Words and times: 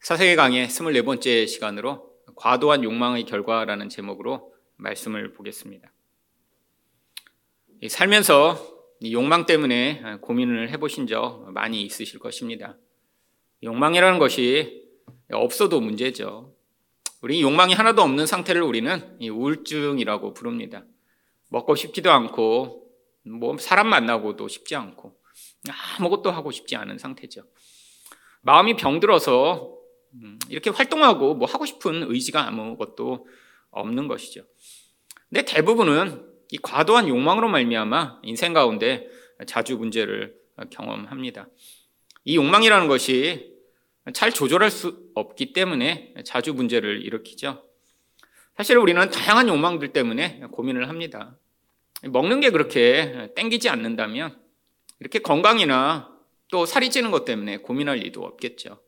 사세계 0.00 0.34
강의 0.34 0.66
24번째 0.66 1.46
시간으로 1.46 2.10
과도한 2.34 2.84
욕망의 2.84 3.24
결과라는 3.24 3.90
제목으로 3.90 4.54
말씀을 4.76 5.34
보겠습니다. 5.34 5.92
살면서 7.86 8.96
욕망 9.12 9.44
때문에 9.44 10.16
고민을 10.22 10.70
해보신 10.70 11.06
적 11.06 11.52
많이 11.52 11.82
있으실 11.82 12.18
것입니다. 12.18 12.78
욕망이라는 13.62 14.18
것이 14.18 14.88
없어도 15.30 15.82
문제죠. 15.82 16.54
우리 17.20 17.42
욕망이 17.42 17.74
하나도 17.74 18.00
없는 18.00 18.24
상태를 18.24 18.62
우리는 18.62 19.18
우울증이라고 19.20 20.32
부릅니다. 20.32 20.82
먹고 21.50 21.74
싶지도 21.74 22.10
않고, 22.10 22.86
뭐 23.26 23.58
사람 23.58 23.88
만나고도 23.88 24.48
싶지 24.48 24.76
않고, 24.76 25.14
아무것도 25.98 26.30
하고 26.30 26.50
싶지 26.50 26.74
않은 26.76 26.96
상태죠. 26.96 27.42
마음이 28.40 28.76
병들어서 28.76 29.76
음, 29.76 29.79
이렇게 30.48 30.70
활동하고 30.70 31.34
뭐 31.34 31.46
하고 31.48 31.66
싶은 31.66 32.10
의지가 32.10 32.46
아무것도 32.46 33.26
없는 33.70 34.08
것이죠. 34.08 34.42
근데 35.28 35.44
대부분은 35.44 36.26
이 36.50 36.58
과도한 36.58 37.08
욕망으로 37.08 37.48
말미암아 37.48 38.20
인생 38.24 38.52
가운데 38.52 39.08
자주 39.46 39.76
문제를 39.76 40.34
경험합니다. 40.70 41.48
이 42.24 42.36
욕망이라는 42.36 42.88
것이 42.88 43.54
잘 44.12 44.32
조절할 44.32 44.70
수 44.70 45.10
없기 45.14 45.52
때문에 45.52 46.14
자주 46.24 46.52
문제를 46.52 47.02
일으키죠. 47.04 47.64
사실 48.56 48.76
우리는 48.76 49.08
다양한 49.10 49.48
욕망들 49.48 49.92
때문에 49.92 50.40
고민을 50.50 50.88
합니다. 50.88 51.36
먹는 52.02 52.40
게 52.40 52.50
그렇게 52.50 53.30
땡기지 53.36 53.68
않는다면 53.68 54.38
이렇게 54.98 55.18
건강이나 55.20 56.10
또 56.48 56.66
살이 56.66 56.90
찌는 56.90 57.10
것 57.10 57.24
때문에 57.24 57.58
고민할 57.58 57.98
리도 57.98 58.24
없겠죠. 58.24 58.80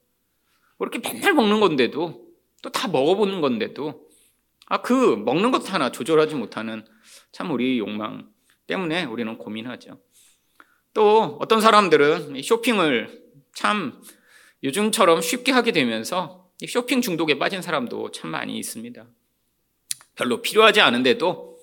그렇게 0.91 0.99
맨날 0.99 1.35
먹는 1.35 1.61
건데도 1.61 2.27
또 2.63 2.71
다 2.71 2.89
먹어보는 2.89 3.41
건데도 3.41 4.07
아, 4.67 4.83
그 4.83 5.17
먹는 5.17 5.51
것 5.51 5.73
하나 5.73 5.91
조절하지 5.91 6.35
못하는 6.37 6.85
참 7.33 7.51
우리 7.51 7.79
욕망 7.79 8.29
때문에 8.67 9.05
우리는 9.05 9.37
고민하죠. 9.37 10.01
또 10.95 11.39
어떤 11.41 11.61
사람들은 11.61 12.41
쇼핑을 12.43 13.23
참 13.55 14.01
요즘처럼 14.63 15.21
쉽게 15.21 15.53
하게 15.53 15.73
되면서 15.73 16.49
쇼핑 16.69 17.01
중독에 17.01 17.39
빠진 17.39 17.63
사람도 17.63 18.13
참 18.13 18.31
많이 18.31 18.57
있습니다. 18.59 19.07
별로 20.15 20.41
필요하지 20.43 20.81
않은데도 20.81 21.59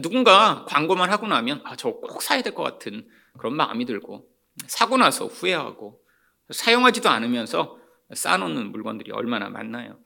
누군가 0.00 0.64
광고만 0.68 1.10
하고 1.10 1.26
나면 1.26 1.60
아, 1.64 1.74
저거 1.76 2.00
꼭 2.00 2.22
사야 2.22 2.42
될 2.42 2.54
것 2.54 2.62
같은 2.62 3.08
그런 3.38 3.56
마음이 3.56 3.84
들고 3.86 4.28
사고 4.66 4.96
나서 4.96 5.26
후회하고 5.26 6.00
사용하지도 6.50 7.08
않으면서 7.08 7.83
쌓아놓는 8.14 8.72
물건들이 8.72 9.12
얼마나 9.12 9.48
많나요? 9.48 9.98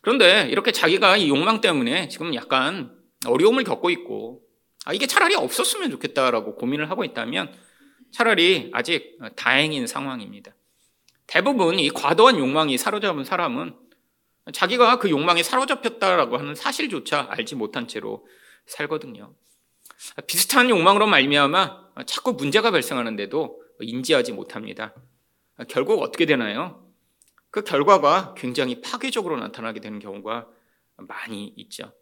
그런데 0.00 0.48
이렇게 0.50 0.72
자기가 0.72 1.16
이 1.16 1.28
욕망 1.28 1.60
때문에 1.60 2.08
지금 2.08 2.34
약간 2.34 2.96
어려움을 3.26 3.64
겪고 3.64 3.90
있고 3.90 4.42
아, 4.84 4.92
이게 4.92 5.06
차라리 5.06 5.34
없었으면 5.34 5.90
좋겠다라고 5.90 6.56
고민을 6.56 6.90
하고 6.90 7.04
있다면 7.04 7.52
차라리 8.12 8.70
아직 8.72 9.18
다행인 9.36 9.86
상황입니다. 9.86 10.54
대부분 11.26 11.78
이 11.78 11.90
과도한 11.90 12.38
욕망이 12.38 12.76
사로잡은 12.76 13.24
사람은 13.24 13.76
자기가 14.52 14.98
그 14.98 15.10
욕망에 15.10 15.42
사로잡혔다라고 15.42 16.38
하는 16.38 16.54
사실조차 16.54 17.28
알지 17.30 17.54
못한 17.54 17.86
채로 17.86 18.26
살거든요. 18.66 19.34
비슷한 20.26 20.70
욕망으로 20.70 21.06
말미암아 21.06 21.90
자꾸 22.06 22.32
문제가 22.32 22.70
발생하는데도 22.70 23.62
인지하지 23.80 24.32
못합니다. 24.32 24.94
결국 25.68 26.02
어떻게 26.02 26.26
되나요? 26.26 26.89
그 27.50 27.62
결과가 27.62 28.34
굉장히 28.36 28.80
파괴적으로 28.80 29.36
나타나게 29.38 29.80
되는 29.80 29.98
경우가 29.98 30.48
많이 30.96 31.52
있죠. 31.56 31.92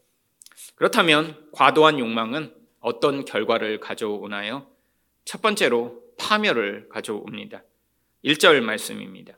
그렇다면 0.74 1.48
과도한 1.52 1.98
욕망은 1.98 2.54
어떤 2.80 3.24
결과를 3.24 3.80
가져오나요? 3.80 4.66
첫 5.24 5.42
번째로 5.42 6.02
파멸을 6.18 6.88
가져옵니다. 6.88 7.62
1절 8.24 8.60
말씀입니다. 8.60 9.36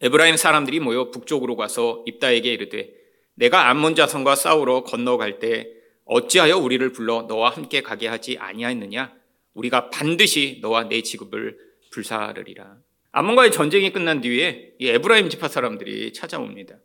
에브라임 0.00 0.36
사람들이 0.36 0.80
모여 0.80 1.10
북쪽으로 1.10 1.56
가서 1.56 2.02
입다에게 2.06 2.52
이르되 2.52 2.94
내가 3.34 3.68
암몬 3.68 3.94
자손과 3.94 4.34
싸우러 4.34 4.84
건너갈 4.84 5.38
때 5.38 5.68
어찌하여 6.04 6.58
우리를 6.58 6.92
불러 6.92 7.22
너와 7.22 7.50
함께 7.50 7.82
가게 7.82 8.08
하지 8.08 8.36
아니하였느냐 8.38 9.14
우리가 9.54 9.90
반드시 9.90 10.58
너와 10.60 10.84
네 10.84 11.02
집을 11.02 11.58
불사르리라. 11.92 12.78
암몬과의 13.12 13.50
전쟁이 13.50 13.92
끝난 13.92 14.20
뒤에 14.20 14.74
이 14.78 14.88
에브라임 14.88 15.28
지파 15.28 15.48
사람들이 15.48 16.12
찾아옵니다. 16.12 16.76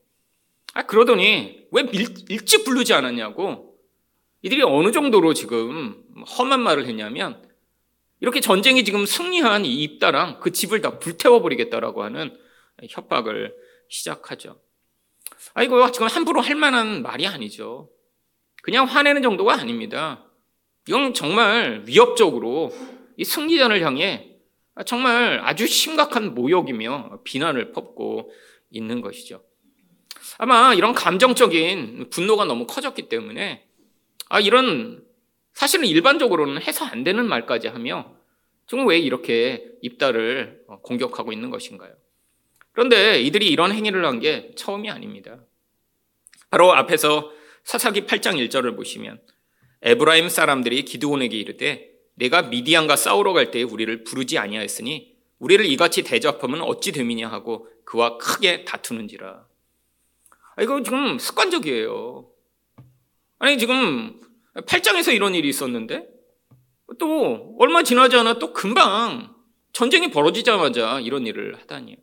아, 0.73 0.85
그러더니 0.85 1.67
왜 1.71 1.83
일, 1.91 2.45
찍 2.45 2.65
부르지 2.65 2.93
않았냐고 2.93 3.77
이들이 4.41 4.61
어느 4.63 4.91
정도로 4.91 5.33
지금 5.33 6.03
험한 6.37 6.59
말을 6.61 6.85
했냐면 6.85 7.41
이렇게 8.19 8.39
전쟁이 8.39 8.83
지금 8.83 9.05
승리한 9.05 9.65
이 9.65 9.83
입다랑 9.83 10.39
그 10.39 10.51
집을 10.51 10.81
다 10.81 10.99
불태워 10.99 11.41
버리겠다라고 11.41 12.03
하는 12.03 12.35
협박을 12.89 13.55
시작하죠. 13.89 14.59
아, 15.53 15.63
이거 15.63 15.91
지금 15.91 16.07
함부로 16.07 16.41
할 16.41 16.55
만한 16.55 17.01
말이 17.01 17.27
아니죠. 17.27 17.89
그냥 18.61 18.85
화내는 18.85 19.21
정도가 19.21 19.53
아닙니다. 19.53 20.25
이건 20.87 21.13
정말 21.13 21.83
위협적으로 21.85 22.73
이 23.17 23.23
승리전을 23.23 23.81
향해 23.81 24.34
정말 24.83 25.39
아주 25.43 25.67
심각한 25.67 26.33
모욕이며 26.33 27.21
비난을 27.23 27.71
퍼붓고 27.71 28.31
있는 28.69 29.01
것이죠. 29.01 29.43
아마 30.37 30.73
이런 30.73 30.93
감정적인 30.93 32.09
분노가 32.09 32.45
너무 32.45 32.65
커졌기 32.67 33.07
때문에 33.07 33.67
아 34.29 34.39
이런 34.39 35.03
사실은 35.53 35.85
일반적으로는 35.85 36.61
해서 36.61 36.83
안 36.83 37.03
되는 37.03 37.25
말까지 37.25 37.67
하며 37.69 38.15
지금 38.67 38.87
왜 38.87 38.97
이렇게 38.99 39.65
입다를 39.81 40.63
공격하고 40.81 41.31
있는 41.31 41.49
것인가요? 41.51 41.93
그런데 42.73 43.21
이들이 43.21 43.47
이런 43.47 43.71
행위를 43.71 44.05
한 44.05 44.19
게 44.19 44.51
처음이 44.57 44.89
아닙니다. 44.89 45.45
바로 46.49 46.73
앞에서 46.73 47.31
사사기 47.63 48.01
8장 48.01 48.35
1절을 48.47 48.75
보시면 48.75 49.21
에브라임 49.83 50.29
사람들이 50.29 50.83
기드온에게 50.83 51.37
이르되 51.37 51.94
내가 52.15 52.43
미디안과 52.43 52.95
싸우러 52.95 53.33
갈 53.33 53.51
때에 53.51 53.63
우리를 53.63 54.03
부르지 54.03 54.37
아니하였으니 54.37 55.15
우리를 55.39 55.65
이같이 55.65 56.03
대접하면 56.03 56.61
어찌 56.61 56.91
됨이냐 56.91 57.29
하고 57.29 57.67
그와 57.83 58.17
크게 58.17 58.65
다투는지라. 58.65 59.45
아, 60.55 60.61
이거 60.61 60.81
지금 60.81 61.19
습관적이에요. 61.19 62.29
아니 63.39 63.57
지금 63.57 64.19
8장에서 64.55 65.13
이런 65.13 65.35
일이 65.35 65.49
있었는데 65.49 66.07
또 66.97 67.55
얼마 67.59 67.83
지나지 67.83 68.15
않아 68.15 68.39
또 68.39 68.53
금방 68.53 69.35
전쟁이 69.73 70.09
벌어지자마자 70.09 71.01
이런 71.01 71.27
일을 71.27 71.59
하다니요. 71.59 71.97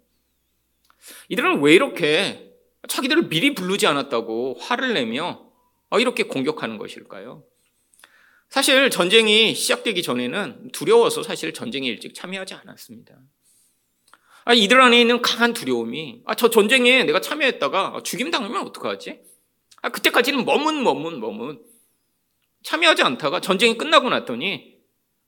이들은 1.31 1.63
왜 1.63 1.75
이렇게 1.75 2.53
자기들을 2.87 3.29
미리 3.29 3.55
부르지 3.55 3.87
않았다고 3.87 4.57
화를 4.61 4.93
내며 4.93 5.51
아, 5.89 5.99
이렇게 5.99 6.25
공격하는 6.25 6.79
것일까요? 6.79 7.45
사실 8.53 8.91
전쟁이 8.91 9.55
시작되기 9.55 10.03
전에는 10.03 10.73
두려워서 10.73 11.23
사실 11.23 11.55
전쟁에 11.55 11.89
일찍 11.89 12.15
참여하지 12.15 12.53
않았습니다. 12.53 13.17
아, 14.45 14.53
이들 14.53 14.79
안에 14.79 15.01
있는 15.01 15.23
강한 15.23 15.55
두려움이 15.55 16.21
아, 16.27 16.35
저 16.35 16.51
전쟁에 16.51 17.05
내가 17.05 17.23
참여했다가 17.23 18.03
죽임 18.05 18.31
당하면 18.31 18.67
어떡하지? 18.67 19.23
아, 19.81 19.89
그때까지는 19.89 20.45
머문 20.45 20.83
머문 20.83 21.19
머문 21.19 21.65
참여하지 22.63 23.03
않다가 23.03 23.41
전쟁이 23.41 23.79
끝나고 23.79 24.11
났더니 24.11 24.77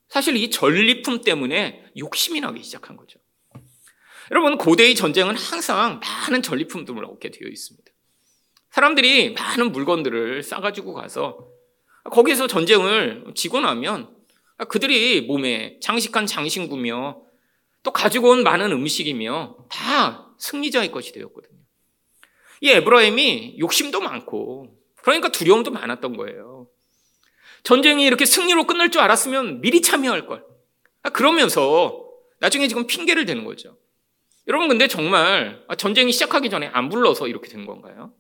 사실 0.08 0.36
이 0.36 0.50
전리품 0.50 1.22
때문에 1.22 1.92
욕심이 1.96 2.40
나기 2.40 2.62
시작한 2.62 2.94
거죠. 2.94 3.18
여러분 4.32 4.58
고대의 4.58 4.94
전쟁은 4.94 5.34
항상 5.34 5.98
많은 6.00 6.42
전리품들을 6.42 7.02
얻게 7.06 7.30
되어 7.30 7.48
있습니다. 7.48 7.90
사람들이 8.68 9.32
많은 9.32 9.72
물건들을 9.72 10.42
싸가지고 10.42 10.92
가서 10.92 11.53
거기에서 12.10 12.46
전쟁을 12.46 13.24
지고 13.34 13.60
나면 13.60 14.14
그들이 14.68 15.22
몸에 15.22 15.78
장식한 15.80 16.26
장신구며 16.26 17.22
또 17.82 17.90
가지고 17.92 18.30
온 18.30 18.42
많은 18.42 18.72
음식이며 18.72 19.66
다 19.70 20.34
승리자의 20.38 20.90
것이 20.90 21.12
되었거든요. 21.12 21.58
이 22.60 22.70
에브라임이 22.70 23.56
욕심도 23.58 24.00
많고 24.00 24.76
그러니까 24.96 25.30
두려움도 25.30 25.70
많았던 25.70 26.16
거예요. 26.16 26.66
전쟁이 27.62 28.04
이렇게 28.04 28.24
승리로 28.24 28.66
끝날 28.66 28.90
줄 28.90 29.00
알았으면 29.02 29.60
미리 29.60 29.82
참여할 29.82 30.26
걸. 30.26 30.44
그러면서 31.12 32.06
나중에 32.40 32.68
지금 32.68 32.86
핑계를 32.86 33.26
대는 33.26 33.44
거죠. 33.44 33.76
여러분 34.46 34.68
근데 34.68 34.88
정말 34.88 35.64
전쟁이 35.78 36.12
시작하기 36.12 36.50
전에 36.50 36.68
안 36.68 36.88
불러서 36.88 37.28
이렇게 37.28 37.48
된 37.48 37.66
건가요? 37.66 38.12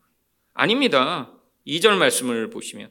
아닙니다. 0.54 1.32
2절 1.66 1.96
말씀을 1.96 2.50
보시면 2.50 2.90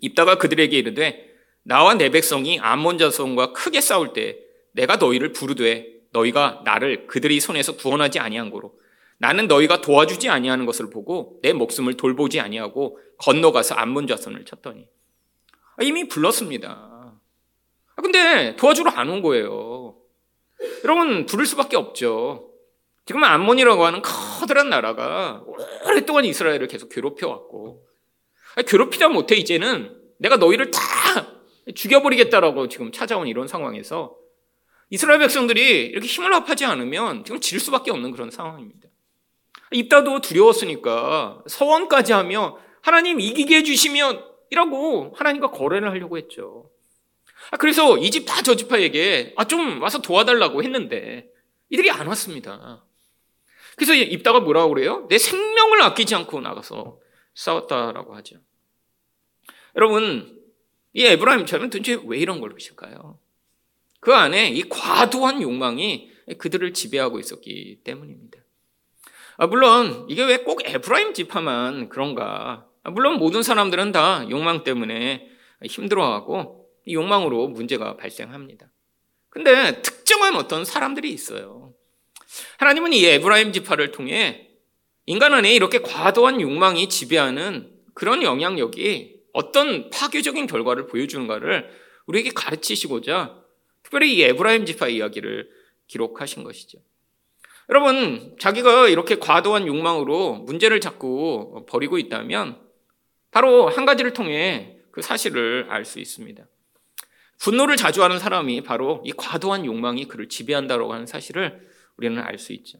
입다가 0.00 0.36
그들에게 0.38 0.76
이르되 0.76 1.30
나와 1.62 1.94
내 1.94 2.10
백성이 2.10 2.58
암몬 2.60 2.98
자손과 2.98 3.52
크게 3.52 3.80
싸울 3.80 4.12
때 4.12 4.38
내가 4.72 4.96
너희를 4.96 5.32
부르되 5.32 5.88
너희가 6.12 6.62
나를 6.64 7.06
그들의 7.06 7.40
손에서 7.40 7.76
구원하지 7.76 8.18
아니한 8.18 8.50
고로 8.50 8.74
나는 9.18 9.46
너희가 9.48 9.80
도와주지 9.80 10.28
아니하는 10.28 10.66
것을 10.66 10.90
보고 10.90 11.38
내 11.42 11.52
목숨을 11.52 11.96
돌보지 11.96 12.40
아니하고 12.40 12.98
건너가서 13.18 13.74
안문 13.74 14.06
좌선을 14.06 14.44
쳤더니 14.44 14.86
아, 15.78 15.82
이미 15.82 16.06
불렀습니다. 16.08 16.68
아, 16.70 18.02
근데 18.02 18.56
도와주러 18.56 18.90
안 18.90 19.08
온 19.08 19.22
거예요. 19.22 19.96
여러분 20.84 21.26
부를 21.26 21.46
수밖에 21.46 21.76
없죠. 21.76 22.50
지금 23.06 23.24
암몬이라고 23.24 23.84
하는 23.84 24.02
커다란 24.02 24.68
나라가 24.68 25.42
오랫동안 25.86 26.24
이스라엘을 26.24 26.66
계속 26.66 26.88
괴롭혀 26.90 27.28
왔고 27.28 27.85
아, 27.85 27.85
괴롭히다 28.62 29.08
못해 29.08 29.36
이제는 29.36 29.96
내가 30.18 30.36
너희를 30.36 30.70
다 30.70 30.80
죽여버리겠다라고 31.74 32.68
지금 32.68 32.92
찾아온 32.92 33.26
이런 33.26 33.48
상황에서 33.48 34.16
이스라엘 34.90 35.18
백성들이 35.18 35.86
이렇게 35.86 36.06
힘을 36.06 36.32
합하지 36.32 36.64
않으면 36.64 37.24
지금 37.24 37.40
질 37.40 37.58
수밖에 37.60 37.90
없는 37.90 38.12
그런 38.12 38.30
상황입니다. 38.30 38.88
입다도 39.72 40.20
두려웠으니까 40.20 41.42
서원까지 41.48 42.12
하며 42.12 42.56
하나님 42.82 43.18
이기게 43.20 43.56
해주시면 43.58 44.24
이라고 44.50 45.12
하나님과 45.16 45.50
거래를 45.50 45.90
하려고 45.90 46.16
했죠. 46.16 46.70
아, 47.50 47.56
그래서 47.56 47.98
이 47.98 48.10
집 48.10 48.26
다 48.26 48.42
저 48.42 48.54
집파에게 48.54 49.34
아, 49.36 49.44
좀 49.44 49.82
와서 49.82 50.00
도와달라고 50.00 50.62
했는데 50.62 51.26
이들이 51.68 51.90
안 51.90 52.06
왔습니다. 52.06 52.84
그래서 53.76 53.92
입다가 53.92 54.38
뭐라고 54.40 54.72
그래요? 54.72 55.06
내 55.10 55.18
생명을 55.18 55.82
아끼지 55.82 56.14
않고 56.14 56.40
나가서 56.40 56.98
싸웠다라고 57.36 58.16
하죠. 58.16 58.38
여러분, 59.76 60.42
이 60.94 61.04
에브라임처럼 61.04 61.70
도대체 61.70 62.00
왜 62.06 62.18
이런 62.18 62.40
걸 62.40 62.54
하실까요? 62.54 63.18
그 64.00 64.14
안에 64.14 64.48
이 64.48 64.62
과도한 64.68 65.42
욕망이 65.42 66.10
그들을 66.38 66.72
지배하고 66.72 67.18
있었기 67.20 67.80
때문입니다. 67.84 68.38
아, 69.36 69.46
물론 69.46 70.06
이게 70.08 70.24
왜 70.24 70.38
꼭 70.38 70.62
에브라임 70.64 71.12
지파만 71.12 71.90
그런가? 71.90 72.66
아, 72.82 72.90
물론 72.90 73.18
모든 73.18 73.42
사람들은 73.42 73.92
다 73.92 74.26
욕망 74.30 74.64
때문에 74.64 75.28
힘들어하고 75.62 76.70
욕망으로 76.88 77.48
문제가 77.48 77.96
발생합니다. 77.96 78.70
근데 79.28 79.82
특정한 79.82 80.36
어떤 80.36 80.64
사람들이 80.64 81.10
있어요. 81.12 81.74
하나님은 82.58 82.94
이 82.94 83.04
에브라임 83.04 83.52
지파를 83.52 83.92
통해 83.92 84.45
인간 85.06 85.32
안에 85.32 85.54
이렇게 85.54 85.80
과도한 85.80 86.40
욕망이 86.40 86.88
지배하는 86.88 87.70
그런 87.94 88.22
영향력이 88.22 89.20
어떤 89.32 89.90
파괴적인 89.90 90.46
결과를 90.46 90.86
보여주는가를 90.86 91.70
우리에게 92.06 92.30
가르치시고자 92.30 93.42
특별히 93.82 94.14
이 94.16 94.22
에브라임 94.22 94.66
지파 94.66 94.88
이야기를 94.88 95.50
기록하신 95.86 96.42
것이죠. 96.42 96.78
여러분, 97.68 98.36
자기가 98.38 98.88
이렇게 98.88 99.16
과도한 99.16 99.66
욕망으로 99.66 100.34
문제를 100.34 100.80
자꾸 100.80 101.64
버리고 101.68 101.98
있다면 101.98 102.60
바로 103.30 103.68
한 103.68 103.84
가지를 103.84 104.12
통해 104.12 104.78
그 104.90 105.02
사실을 105.02 105.66
알 105.68 105.84
수 105.84 106.00
있습니다. 106.00 106.44
분노를 107.38 107.76
자주 107.76 108.02
하는 108.02 108.18
사람이 108.18 108.62
바로 108.62 109.02
이 109.04 109.12
과도한 109.12 109.66
욕망이 109.66 110.06
그를 110.06 110.28
지배한다고 110.28 110.92
하는 110.92 111.06
사실을 111.06 111.68
우리는 111.96 112.20
알 112.22 112.38
수 112.38 112.52
있죠. 112.54 112.78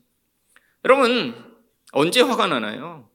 여러분, 0.85 1.56
언제 1.97 2.21
화가 2.21 2.47
나나요? 2.47 3.09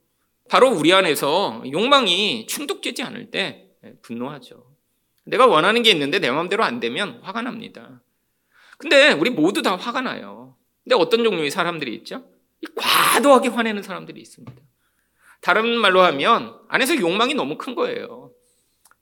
바로 0.50 0.72
우리 0.72 0.92
안에서 0.92 1.62
욕망이 1.72 2.48
충족되지 2.48 3.04
않을 3.04 3.30
때 3.30 3.68
분노하죠. 4.02 4.72
내가 5.24 5.46
원하는 5.46 5.84
게 5.84 5.92
있는데 5.92 6.18
내 6.18 6.32
마음대로 6.32 6.64
안 6.64 6.80
되면 6.80 7.20
화가 7.22 7.44
납니다. 7.44 8.02
근데 8.80 9.12
우리 9.12 9.30
모두 9.30 9.62
다 9.62 9.76
화가 9.76 10.02
나요. 10.02 10.56
근데 10.84 10.96
어떤 10.96 11.24
종류의 11.24 11.52
사람들이 11.52 11.94
있죠? 11.98 12.26
과도하게 12.76 13.50
화내는 13.50 13.84
사람들이 13.84 14.20
있습니다. 14.20 14.60
다른 15.42 15.78
말로 15.78 16.02
하면 16.02 16.60
안에서 16.68 16.98
욕망이 16.98 17.36
너무 17.36 17.60
큰 17.60 17.76
거예요. 17.76 18.32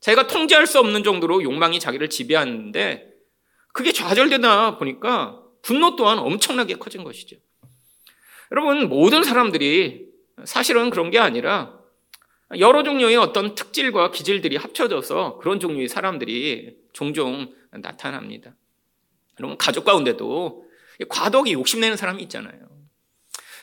자기가 0.01 0.27
통제할 0.27 0.67
수 0.67 0.79
없는 0.79 1.05
정도로 1.05 1.41
욕망이 1.41 1.79
자기를 1.79 2.09
지배하는데 2.09 3.13
그게 3.71 3.93
좌절되다 3.93 4.77
보니까 4.77 5.41
분노 5.61 5.95
또한 5.95 6.19
엄청나게 6.19 6.75
커진 6.75 7.05
것이죠. 7.05 7.37
여러분, 8.51 8.89
모든 8.89 9.23
사람들이 9.23 10.07
사실은 10.45 10.89
그런 10.89 11.11
게 11.11 11.19
아니라 11.19 11.77
여러 12.57 12.83
종류의 12.83 13.17
어떤 13.17 13.53
특질과 13.53 14.11
기질들이 14.11 14.55
합쳐져서 14.55 15.37
그런 15.37 15.59
종류의 15.59 15.87
사람들이 15.87 16.77
종종 16.93 17.53
나타납니다. 17.71 18.55
여러분, 19.39 19.57
가족 19.57 19.85
가운데도 19.85 20.65
과도하게 21.09 21.51
욕심내는 21.53 21.95
사람이 21.95 22.23
있잖아요. 22.23 22.59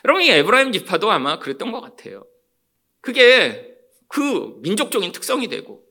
여러분, 0.05 0.23
이 0.23 0.29
에브라임 0.29 0.71
지파도 0.71 1.11
아마 1.11 1.37
그랬던 1.39 1.71
것 1.71 1.81
같아요. 1.81 2.25
그게 3.01 3.75
그 4.07 4.57
민족적인 4.61 5.11
특성이 5.11 5.47
되고 5.49 5.83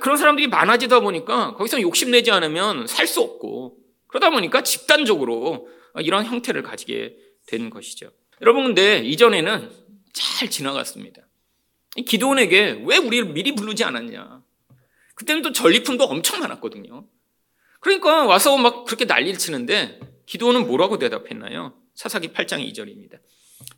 그런 0.00 0.16
사람들이 0.16 0.48
많아지다 0.48 1.00
보니까 1.00 1.54
거기서 1.54 1.80
욕심내지 1.82 2.30
않으면 2.30 2.86
살 2.86 3.06
수 3.06 3.20
없고 3.20 3.76
그러다 4.08 4.30
보니까 4.30 4.62
집단적으로 4.62 5.68
이런 6.00 6.24
형태를 6.24 6.62
가지게 6.62 7.16
된 7.46 7.70
것이죠. 7.70 8.10
여러분 8.40 8.64
근데 8.64 8.98
이전에는 8.98 9.70
잘 10.12 10.50
지나갔습니다. 10.50 11.22
기도원에게 12.06 12.82
왜 12.84 12.96
우리를 12.96 13.32
미리 13.32 13.54
부르지 13.54 13.84
않았냐. 13.84 14.42
그때는 15.14 15.42
또 15.42 15.52
전리품도 15.52 16.04
엄청 16.04 16.40
많았거든요. 16.40 17.06
그러니까 17.80 18.24
와서 18.24 18.56
막 18.56 18.84
그렇게 18.84 19.04
난리를 19.04 19.38
치는데 19.38 20.00
기도원은 20.26 20.66
뭐라고 20.66 20.98
대답했나요? 20.98 21.74
사사기 21.94 22.28
8장 22.28 22.66
2절입니다. 22.72 23.20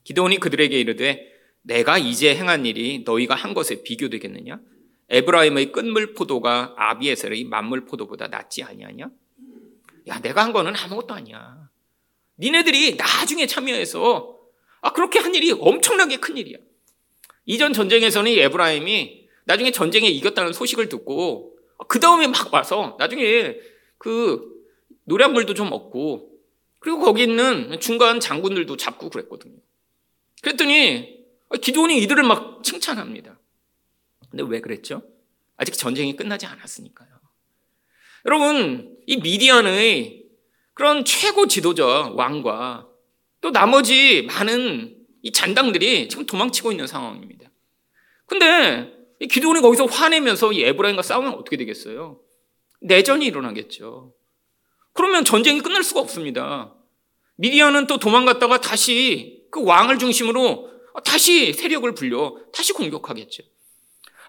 기도원이 0.05 0.39
그들에게 0.39 0.79
이르되 0.79 1.33
내가 1.63 1.99
이제 1.99 2.35
행한 2.35 2.65
일이 2.65 3.03
너희가 3.05 3.35
한 3.35 3.53
것에 3.53 3.83
비교되겠느냐? 3.83 4.61
에브라임의 5.09 5.73
끝물 5.73 6.15
포도가 6.15 6.75
아비에셀의 6.77 7.45
만물 7.45 7.85
포도보다 7.85 8.29
낫지 8.29 8.63
아니하냐? 8.63 9.11
야, 10.09 10.21
내가 10.21 10.45
한 10.45 10.53
거는 10.53 10.75
아무것도 10.77 11.15
아니야. 11.15 11.66
니네들이 12.39 12.97
나중에 12.97 13.47
참여해서 13.47 14.39
아 14.83 14.93
그렇게 14.93 15.19
한 15.19 15.35
일이 15.35 15.53
엄청나게 15.53 16.19
큰 16.19 16.37
일이야. 16.37 16.59
이전 17.45 17.73
전쟁에서는 17.73 18.31
에브라임이 18.31 19.29
나중에 19.45 19.71
전쟁에 19.71 20.09
이겼다는 20.09 20.53
소식을 20.53 20.89
듣고 20.89 21.57
그 21.89 22.01
다음에 22.01 22.27
막 22.27 22.53
와서 22.53 22.97
나중에 22.99 23.57
그 23.99 24.57
노량물도 25.05 25.55
좀 25.55 25.73
얻고 25.73 26.33
그리고 26.79 27.01
거기 27.01 27.23
있는 27.23 27.79
중간 27.81 28.21
장군들도 28.21 28.77
잡고 28.77 29.11
그랬거든요. 29.11 29.57
그랬더니 30.43 31.25
기도원이 31.63 31.99
이들을 32.03 32.23
막 32.23 32.63
칭찬합니다. 32.63 33.39
근데 34.31 34.45
왜 34.47 34.61
그랬죠? 34.61 35.03
아직 35.57 35.73
전쟁이 35.73 36.17
끝나지 36.17 36.47
않았으니까요. 36.47 37.09
여러분, 38.27 38.97
이 39.07 39.17
미디안의 39.17 40.26
그런 40.77 41.07
최고 41.07 41.47
지도자 41.47 42.11
왕과 42.15 42.87
또 43.41 43.51
나머지 43.51 44.23
많은 44.29 44.95
이 45.23 45.33
잔당들이 45.33 46.07
지금 46.11 46.27
도망치고 46.27 46.71
있는 46.71 46.87
상황입니다. 46.87 47.51
근데 48.27 48.93
이 49.19 49.27
기도원이 49.27 49.63
거기서 49.63 49.87
화내면서 49.87 50.53
이 50.53 50.63
에브라임과 50.65 51.01
싸우면 51.01 51.33
어떻게 51.33 51.57
되겠어요? 51.57 52.21
내전이 52.83 53.25
일어나겠죠. 53.25 54.13
그러면 54.93 55.25
전쟁이 55.25 55.63
끝날 55.63 55.83
수가 55.83 56.01
없습니다. 56.01 56.75
미디안은 57.37 57.87
또 57.87 57.97
도망갔다가 57.97 58.61
다시 58.61 59.47
그 59.51 59.65
왕을 59.65 59.99
중심으로 59.99 60.71
다시 61.07 61.55
세력을 61.55 61.91
불려 61.95 62.37
다시 62.53 62.75
공격하겠죠. 62.75 63.45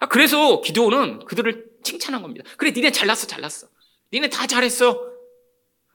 아, 0.00 0.06
그래서 0.06 0.62
기도원은 0.62 1.26
그들을 1.26 1.66
칭찬한 1.82 2.22
겁니다. 2.22 2.48
그래, 2.56 2.70
니네 2.70 2.90
잘났어, 2.90 3.26
잘났어. 3.26 3.68
니네 4.14 4.30
다 4.30 4.46
잘했어. 4.46 5.17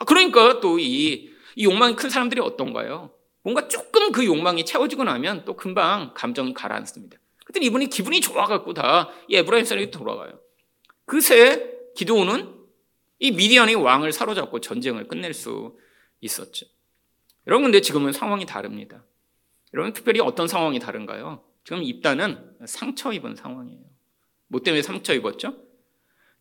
아, 0.04 0.06
그러니까 0.06 0.60
또 0.60 0.78
이 0.78 1.32
이 1.56 1.66
욕망이 1.66 1.96
큰 1.96 2.10
사람들이 2.10 2.42
어떤가요? 2.42 3.12
뭔가 3.44 3.68
조금 3.68 4.12
그 4.12 4.26
욕망이 4.26 4.66
채워지고 4.66 5.04
나면 5.04 5.46
또 5.46 5.56
금방 5.56 6.14
감정이 6.16 6.54
가라앉습니다. 6.54 7.18
그때 7.46 7.60
이분이 7.62 7.88
기분이 7.90 8.22
좋아갖고 8.22 8.74
다 8.74 9.12
이 9.30 9.36
에브라임 9.38 9.64
사람이 9.66 9.92
돌아가요. 9.92 10.40
그새 11.06 11.72
기도원은 11.96 12.54
이 13.20 13.32
미디안의 13.32 13.76
왕을 13.76 14.12
사로잡고 14.12 14.60
전쟁을 14.62 15.08
끝낼 15.08 15.34
수 15.34 15.78
있었죠. 16.22 16.66
여러분, 17.48 17.66
근데 17.66 17.82
지금은 17.82 18.12
상황이 18.14 18.46
다릅니다. 18.46 19.06
여러분, 19.74 19.94
특별히 19.94 20.20
어떤 20.20 20.48
상황이 20.48 20.80
다른가요? 20.80 21.44
지금 21.66 21.84
입단은 21.84 22.56
상처 22.66 23.14
입은 23.14 23.36
상황이에요. 23.36 23.84
뭐 24.48 24.62
때문에 24.62 24.82
상처 24.82 25.14
입었죠? 25.14 25.56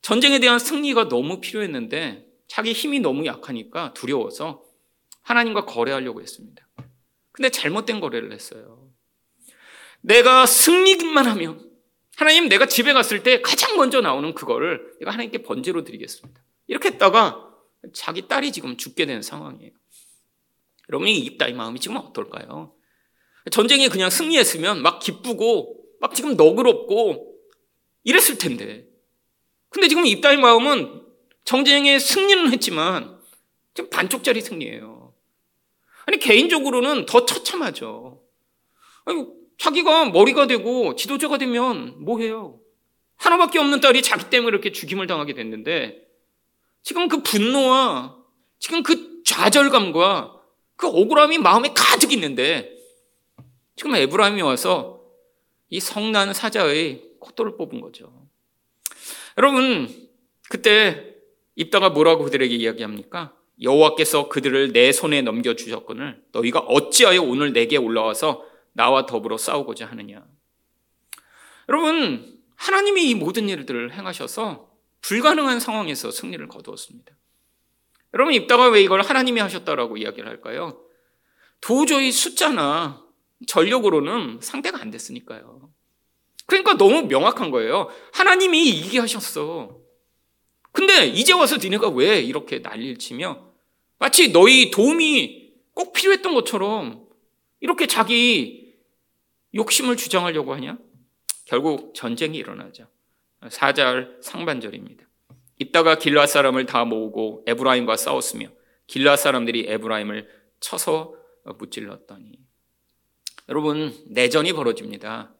전쟁에 0.00 0.38
대한 0.40 0.58
승리가 0.58 1.08
너무 1.08 1.40
필요했는데 1.40 2.31
자기 2.52 2.74
힘이 2.74 3.00
너무 3.00 3.24
약하니까 3.24 3.94
두려워서 3.94 4.62
하나님과 5.22 5.64
거래하려고 5.64 6.20
했습니다. 6.20 6.68
근데 7.30 7.48
잘못된 7.48 7.98
거래를 7.98 8.30
했어요. 8.30 8.92
내가 10.02 10.44
승리만 10.44 11.24
하면 11.28 11.70
하나님 12.14 12.50
내가 12.50 12.66
집에 12.66 12.92
갔을 12.92 13.22
때 13.22 13.40
가장 13.40 13.78
먼저 13.78 14.02
나오는 14.02 14.34
그거를 14.34 14.96
내가 15.00 15.12
하나님께 15.12 15.44
번제로 15.44 15.82
드리겠습니다. 15.82 16.42
이렇게 16.66 16.90
했다가 16.90 17.42
자기 17.94 18.28
딸이 18.28 18.52
지금 18.52 18.76
죽게 18.76 19.06
된 19.06 19.22
상황이에요. 19.22 19.72
여러분이 20.90 21.20
입다의 21.20 21.54
마음이 21.54 21.80
지금 21.80 21.96
어떨까요? 21.96 22.74
전쟁에 23.50 23.88
그냥 23.88 24.10
승리했으면 24.10 24.82
막 24.82 24.98
기쁘고 24.98 25.86
막 26.02 26.14
지금 26.14 26.36
너그럽고 26.36 27.34
이랬을 28.04 28.36
텐데. 28.36 28.86
근데 29.70 29.88
지금 29.88 30.04
입다의 30.04 30.36
마음은 30.36 31.01
정쟁에 31.44 31.98
승리는 31.98 32.52
했지만 32.52 33.18
지금 33.74 33.90
반쪽짜리 33.90 34.40
승리예요. 34.40 35.14
아니 36.06 36.18
개인적으로는 36.18 37.06
더 37.06 37.24
처참하죠. 37.24 38.22
아니, 39.04 39.26
자기가 39.58 40.06
머리가 40.06 40.46
되고 40.46 40.96
지도자가 40.96 41.38
되면 41.38 42.04
뭐 42.04 42.18
해요? 42.18 42.58
하나밖에 43.16 43.58
없는 43.58 43.80
딸이 43.80 44.02
자기 44.02 44.28
때문에 44.30 44.48
이렇게 44.48 44.72
죽임을 44.72 45.06
당하게 45.06 45.34
됐는데 45.34 46.02
지금 46.82 47.08
그 47.08 47.22
분노와 47.22 48.16
지금 48.58 48.82
그 48.82 49.22
좌절감과 49.24 50.40
그 50.76 50.88
억울함이 50.88 51.38
마음에 51.38 51.72
가득 51.74 52.12
있는데 52.12 52.76
지금 53.76 53.94
에브라임이 53.94 54.42
와서 54.42 55.00
이 55.70 55.78
성난 55.78 56.34
사자의 56.34 57.02
코도를 57.20 57.56
뽑은 57.56 57.80
거죠. 57.80 58.26
여러분 59.38 59.88
그때 60.48 61.11
입다가 61.54 61.90
뭐라고 61.90 62.24
그들에게 62.24 62.54
이야기합니까? 62.54 63.34
여호와께서 63.60 64.28
그들을 64.28 64.72
내 64.72 64.92
손에 64.92 65.22
넘겨 65.22 65.54
주셨거늘 65.54 66.22
너희가 66.32 66.60
어찌하여 66.60 67.22
오늘 67.22 67.52
내게 67.52 67.76
올라와서 67.76 68.44
나와 68.72 69.06
더불어 69.06 69.36
싸우고자 69.36 69.86
하느냐. 69.86 70.24
여러분 71.68 72.40
하나님이 72.56 73.10
이 73.10 73.14
모든 73.14 73.48
일들을 73.48 73.92
행하셔서 73.92 74.70
불가능한 75.02 75.60
상황에서 75.60 76.10
승리를 76.10 76.46
거두었습니다. 76.48 77.12
여러분 78.14 78.34
입다가 78.34 78.68
왜 78.68 78.82
이걸 78.82 79.02
하나님이 79.02 79.40
하셨다라고 79.40 79.96
이야기를 79.96 80.28
할까요? 80.28 80.80
도저히 81.60 82.10
숫자나 82.12 83.02
전력으로는 83.46 84.38
상대가 84.40 84.80
안 84.80 84.90
됐으니까요. 84.90 85.70
그러니까 86.46 86.76
너무 86.76 87.02
명확한 87.02 87.50
거예요. 87.50 87.88
하나님이 88.12 88.68
이기게 88.68 88.98
하셨어. 88.98 89.81
근데 90.72 91.06
이제 91.06 91.32
와서 91.32 91.58
니네가 91.58 91.90
왜 91.90 92.20
이렇게 92.20 92.58
난리를 92.58 92.98
치며 92.98 93.52
마치 93.98 94.32
너희 94.32 94.70
도움이 94.70 95.52
꼭 95.74 95.92
필요했던 95.92 96.34
것처럼 96.34 97.06
이렇게 97.60 97.86
자기 97.86 98.74
욕심을 99.54 99.96
주장하려고 99.96 100.54
하냐? 100.54 100.78
결국 101.44 101.94
전쟁이 101.94 102.38
일어나죠. 102.38 102.86
4절 103.42 104.22
상반절입니다. 104.22 105.04
이따가 105.58 105.96
길라 105.96 106.26
사람을 106.26 106.66
다 106.66 106.84
모으고 106.84 107.44
에브라임과 107.46 107.96
싸웠으며 107.96 108.48
길라 108.86 109.16
사람들이 109.16 109.66
에브라임을 109.68 110.28
쳐서 110.60 111.14
무찔렀더니 111.44 112.38
여러분 113.48 113.94
내전이 114.06 114.52
벌어집니다. 114.52 115.34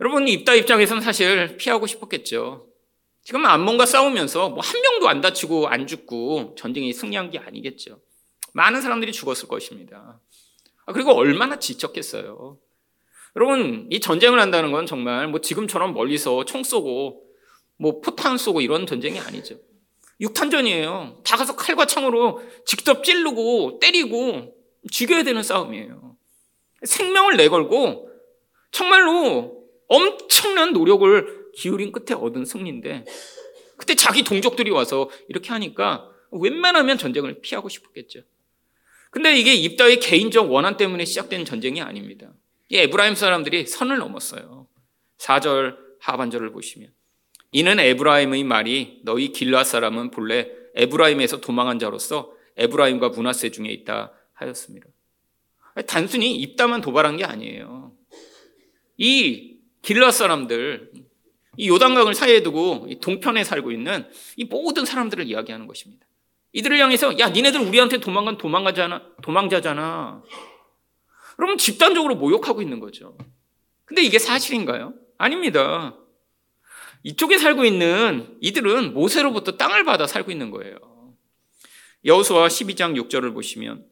여러분 0.00 0.26
입다 0.26 0.54
입장에서는 0.54 1.02
사실 1.02 1.56
피하고 1.56 1.86
싶었겠죠. 1.86 2.71
지금 3.24 3.46
암몬과 3.46 3.86
싸우면서 3.86 4.50
뭐 4.50 4.60
한 4.60 4.80
명도 4.80 5.08
안 5.08 5.20
다치고 5.20 5.68
안 5.68 5.86
죽고 5.86 6.54
전쟁이 6.58 6.92
승리한 6.92 7.30
게 7.30 7.38
아니겠죠. 7.38 8.00
많은 8.54 8.80
사람들이 8.82 9.12
죽었을 9.12 9.48
것입니다. 9.48 10.20
아, 10.86 10.92
그리고 10.92 11.12
얼마나 11.12 11.58
지쳤겠어요. 11.58 12.58
여러분 13.36 13.86
이 13.90 14.00
전쟁을 14.00 14.40
한다는 14.40 14.72
건 14.72 14.86
정말 14.86 15.28
뭐 15.28 15.40
지금처럼 15.40 15.94
멀리서 15.94 16.44
총 16.44 16.62
쏘고 16.62 17.24
뭐 17.78 18.00
포탄 18.00 18.36
쏘고 18.36 18.60
이런 18.60 18.86
전쟁이 18.86 19.18
아니죠. 19.20 19.56
육탄전이에요. 20.20 21.22
다 21.24 21.36
가서 21.36 21.56
칼과 21.56 21.86
창으로 21.86 22.42
직접 22.66 23.02
찌르고 23.02 23.78
때리고 23.80 24.54
죽여야 24.90 25.22
되는 25.22 25.42
싸움이에요. 25.42 26.16
생명을 26.84 27.36
내걸고 27.36 28.10
정말로 28.70 29.64
엄청난 29.88 30.72
노력을 30.72 31.41
기울인 31.54 31.92
끝에 31.92 32.16
얻은 32.18 32.44
승리인데 32.44 33.04
그때 33.76 33.94
자기 33.94 34.22
동족들이 34.22 34.70
와서 34.70 35.10
이렇게 35.28 35.50
하니까 35.50 36.08
웬만하면 36.30 36.98
전쟁을 36.98 37.40
피하고 37.40 37.68
싶었겠죠. 37.68 38.22
근데 39.10 39.36
이게 39.36 39.52
입다의 39.54 40.00
개인적 40.00 40.50
원한 40.50 40.76
때문에 40.76 41.04
시작된 41.04 41.44
전쟁이 41.44 41.82
아닙니다. 41.82 42.32
이 42.68 42.76
에브라임 42.78 43.14
사람들이 43.14 43.66
선을 43.66 43.98
넘었어요. 43.98 44.66
4절 45.18 45.76
하반절을 46.00 46.52
보시면 46.52 46.90
이는 47.52 47.78
에브라임의 47.78 48.44
말이 48.44 49.00
너희 49.04 49.32
길라 49.32 49.64
사람은 49.64 50.10
본래 50.10 50.48
에브라임에서 50.74 51.40
도망한 51.40 51.78
자로서 51.78 52.32
에브라임과 52.56 53.10
문하세 53.10 53.50
중에 53.50 53.68
있다 53.68 54.12
하였습니다. 54.32 54.86
단순히 55.86 56.34
입다만 56.36 56.80
도발한 56.80 57.18
게 57.18 57.24
아니에요. 57.24 57.92
이 58.96 59.58
길라 59.82 60.10
사람들, 60.10 60.92
이 61.56 61.68
요단강을 61.68 62.14
사이에 62.14 62.42
두고 62.42 62.88
동편에 63.00 63.44
살고 63.44 63.72
있는 63.72 64.08
이 64.36 64.44
모든 64.44 64.84
사람들을 64.84 65.26
이야기하는 65.26 65.66
것입니다. 65.66 66.06
이들을 66.52 66.78
향해서 66.78 67.18
야 67.18 67.28
니네들 67.28 67.60
우리한테 67.60 67.98
도망간 67.98 68.38
도망가잖아 68.38 69.02
도망자잖아. 69.22 70.22
그러면 71.36 71.58
집단적으로 71.58 72.14
모욕하고 72.16 72.62
있는 72.62 72.80
거죠. 72.80 73.16
근데 73.84 74.02
이게 74.02 74.18
사실인가요? 74.18 74.94
아닙니다. 75.18 75.96
이쪽에 77.02 77.38
살고 77.38 77.64
있는 77.64 78.36
이들은 78.40 78.94
모세로부터 78.94 79.56
땅을 79.56 79.84
받아 79.84 80.06
살고 80.06 80.30
있는 80.30 80.50
거예요. 80.50 80.76
여호수아 82.04 82.48
12장 82.48 83.00
6절을 83.08 83.34
보시면 83.34 83.86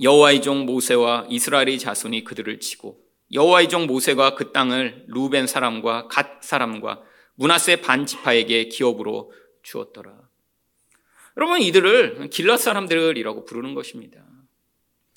여호와의 0.00 0.42
종 0.42 0.66
모세와 0.66 1.26
이스라엘의 1.28 1.78
자손이 1.78 2.24
그들을 2.24 2.60
치고 2.60 3.07
여호와의 3.32 3.68
종 3.68 3.86
모세가 3.86 4.34
그 4.34 4.52
땅을 4.52 5.04
루벤 5.08 5.46
사람과 5.46 6.08
갓 6.08 6.42
사람과 6.42 7.02
문하세 7.34 7.82
반 7.82 8.06
지파에게 8.06 8.64
기업으로 8.68 9.32
주었더라. 9.62 10.28
여러분 11.36 11.60
이들을 11.60 12.30
길랏 12.30 12.58
사람들이라고 12.58 13.44
부르는 13.44 13.74
것입니다. 13.74 14.24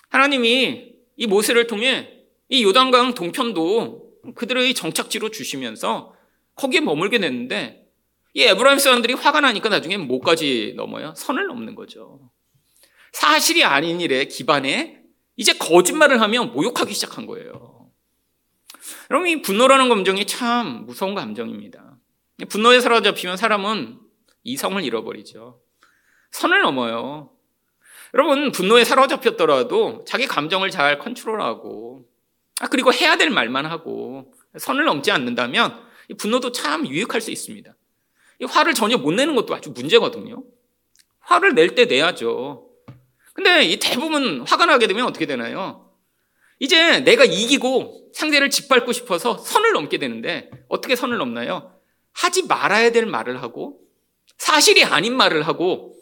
하나님이 0.10 0.94
이 1.16 1.28
모세를 1.28 1.68
통해 1.68 2.26
이 2.50 2.64
요단강 2.64 3.16
동편도 3.16 4.12
그들의 4.36 4.74
정착지로 4.74 5.32
주시면서 5.32 6.14
거기에 6.56 6.82
머물게 6.82 7.18
됐는데 7.20 7.88
이 8.34 8.44
에브라임 8.44 8.78
사람들이 8.78 9.14
화가 9.14 9.42
나니까 9.42 9.70
나중에 9.70 9.98
뭐까지 9.98 10.74
넘어요? 10.76 11.14
선을 11.16 11.48
넘는 11.48 11.76
거죠. 11.76 12.30
사실이 13.14 13.64
아닌 13.64 14.00
일에 14.00 14.26
기반에 14.26 15.02
이제 15.38 15.54
거짓말을 15.54 16.22
하면 16.22 16.54
모욕하기 16.54 16.94
시작한 16.94 17.26
거예요. 17.26 17.71
여러분 19.12 19.28
이 19.28 19.42
분노라는 19.42 19.90
감정이 19.90 20.26
참 20.26 20.86
무서운 20.86 21.16
감정입니다. 21.16 21.98
분노에 22.48 22.80
사로잡히면 22.80 23.36
사람은 23.36 24.00
이성을 24.46 24.82
잃어버리죠. 24.82 25.60
선을 26.32 26.62
넘어요. 26.62 27.30
여러분 28.14 28.54
분노에 28.54 28.86
사로잡혔더라도 28.86 30.06
자기 30.08 30.28
감정을 30.28 30.72
잘 30.72 30.98
컨트롤하고 30.98 32.06
아 32.62 32.68
그리고 32.70 32.94
해야 32.94 33.18
될 33.18 33.30
말만 33.32 33.66
하고 33.66 34.32
선을 34.58 34.86
넘지 34.86 35.12
않는다면 35.12 35.78
분노도 36.18 36.54
참 36.54 36.88
유익할 36.88 37.20
수 37.20 37.32
있습니다. 37.32 37.76
화를 38.48 38.74
전혀 38.74 38.98
못 38.98 39.12
내는 39.12 39.36
것도 39.36 39.54
아주 39.54 39.72
문제거든요. 39.72 40.42
화를 41.20 41.54
낼 41.54 41.76
때 41.76 41.84
내야죠. 41.84 42.70
근데 43.34 43.66
이 43.66 43.78
대부분 43.78 44.46
화가 44.48 44.68
나게 44.68 44.88
되면 44.88 45.06
어떻게 45.06 45.26
되나요? 45.26 45.92
이제 46.60 47.02
내가 47.02 47.26
이기고 47.26 48.01
상대를 48.14 48.50
짓밟고 48.50 48.92
싶어서 48.92 49.38
선을 49.38 49.74
넘게 49.74 49.98
되는데 49.98 50.50
어떻게 50.68 50.96
선을 50.96 51.18
넘나요? 51.18 51.80
하지 52.14 52.46
말아야 52.46 52.92
될 52.92 53.06
말을 53.06 53.42
하고 53.42 53.80
사실이 54.38 54.84
아닌 54.84 55.16
말을 55.16 55.44
하고 55.44 55.96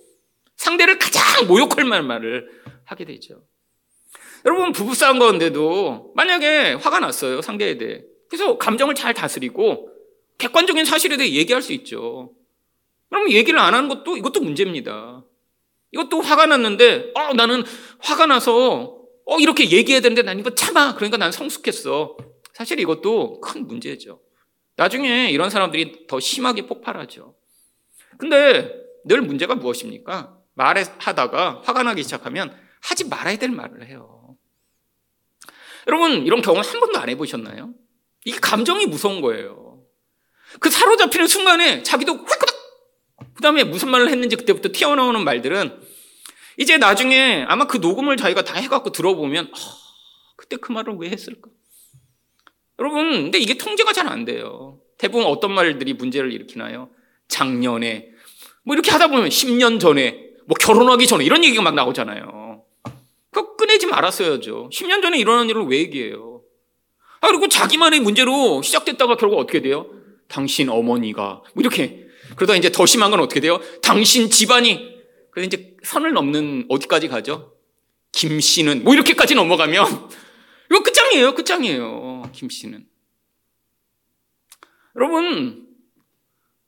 상대를 0.56 1.00
가장 1.00 1.48
모욕할 1.48 1.86
말을 1.86 2.50
하게 2.86 3.06
되죠. 3.06 3.44
여러분 4.46 4.72
부부싸움 4.72 5.20
가운데도 5.20 6.14
만약에 6.16 6.74
화가 6.74 7.00
났어요 7.00 7.42
상대에 7.42 7.78
대해 7.78 8.04
그래서 8.30 8.58
감정을 8.58 8.96
잘 8.96 9.14
다스리고 9.14 9.90
객관적인 10.38 10.86
사실에 10.86 11.18
대해 11.18 11.34
얘기할 11.34 11.62
수 11.62 11.74
있죠. 11.74 12.34
그럼 13.10 13.30
얘기를 13.32 13.60
안 13.60 13.74
하는 13.74 13.90
것도 13.90 14.18
이것도 14.18 14.40
문제입니다. 14.40 15.24
이것도 15.92 16.22
화가 16.22 16.46
났는데 16.46 17.12
어 17.16 17.34
나는 17.34 17.64
화가 18.00 18.28
나서 18.28 18.99
어 19.30 19.38
이렇게 19.40 19.70
얘기해야 19.70 20.02
되는데 20.02 20.24
난 20.24 20.40
이거 20.40 20.56
참아 20.56 20.96
그러니까 20.96 21.18
난 21.18 21.32
성숙했어. 21.32 22.18
사실 22.52 22.80
이것도 22.80 23.42
큰 23.42 23.68
문제죠. 23.68 24.20
나중에 24.76 25.30
이런 25.30 25.52
사람들이 25.52 26.08
더 26.08 26.20
심하게 26.20 26.66
폭발하죠. 26.66 27.36
근데 28.18 28.74
늘 29.06 29.22
문제가 29.22 29.54
무엇입니까? 29.54 30.36
말에 30.56 30.84
하다가 30.98 31.62
화가 31.64 31.84
나기 31.84 32.02
시작하면 32.02 32.58
하지 32.82 33.08
말아야 33.08 33.38
될 33.38 33.52
말을 33.52 33.88
해요. 33.88 34.36
여러분, 35.88 36.26
이런 36.26 36.42
경험 36.42 36.64
한 36.64 36.80
번도 36.80 37.00
안 37.00 37.10
해보셨나요? 37.10 37.74
이게 38.26 38.40
감정이 38.40 38.88
무서운 38.88 39.22
거예요. 39.22 39.84
그 40.60 40.70
사로잡히는 40.70 41.28
순간에 41.28 41.84
자기도 41.84 42.14
훌끄덕! 42.14 42.56
그 43.36 43.42
다음에 43.42 43.64
무슨 43.64 43.90
말을 43.90 44.10
했는지 44.10 44.36
그때부터 44.36 44.70
튀어나오는 44.74 45.24
말들은 45.24 45.82
이제 46.60 46.78
나중에 46.78 47.46
아마 47.48 47.66
그 47.66 47.78
녹음을 47.78 48.18
자기가 48.18 48.44
다 48.44 48.60
해갖고 48.60 48.92
들어보면, 48.92 49.46
어, 49.46 49.58
그때 50.36 50.58
그 50.58 50.74
말을 50.74 50.96
왜 51.00 51.10
했을까? 51.10 51.50
여러분, 52.80 53.12
근데 53.12 53.40
이게 53.40 53.58
통제가 53.58 53.94
잘 53.94 54.08
안 54.10 54.26
돼요. 54.26 54.80
대부분 54.98 55.26
어떤 55.26 55.54
말들이 55.54 55.94
문제를 55.94 56.34
일으키나요? 56.34 56.90
작년에, 57.30 58.10
뭐 58.64 58.76
이렇게 58.76 58.92
하다 58.92 59.08
보면 59.08 59.30
10년 59.30 59.80
전에, 59.80 60.32
뭐 60.48 60.56
결혼하기 60.60 61.08
전에 61.08 61.24
이런 61.24 61.46
얘기가 61.46 61.62
막 61.62 61.76
나오잖아요. 61.76 62.64
그거 63.32 63.56
꺼내지 63.56 63.86
말았어야죠. 63.88 64.70
10년 64.74 65.02
전에 65.02 65.18
일어난 65.18 65.50
일을 65.50 65.64
왜 65.68 65.78
얘기해요? 65.78 66.42
아, 67.22 67.28
그리고 67.28 67.48
자기만의 67.48 68.02
문제로 68.02 68.62
시작됐다가 68.62 69.16
결국 69.16 69.40
어떻게 69.40 69.62
돼요? 69.62 69.88
당신 70.28 70.70
어머니가, 70.70 71.42
뭐 71.54 71.62
이렇게. 71.62 72.06
그러다 72.36 72.56
이제 72.56 72.70
더 72.70 72.86
심한 72.86 73.12
건 73.12 73.22
어떻게 73.22 73.40
돼요? 73.40 73.62
당신 73.82 74.30
집안이. 74.30 74.99
그래서 75.40 75.48
이제 75.48 75.78
선을 75.84 76.12
넘는 76.12 76.66
어디까지 76.68 77.08
가죠? 77.08 77.54
김 78.12 78.42
씨는, 78.42 78.84
뭐 78.84 78.94
이렇게까지 78.94 79.36
넘어가면, 79.36 79.86
이거 80.70 80.84
끝장이에요, 80.84 81.34
끝장이에요. 81.34 82.30
김 82.34 82.50
씨는. 82.50 82.86
여러분, 84.98 85.66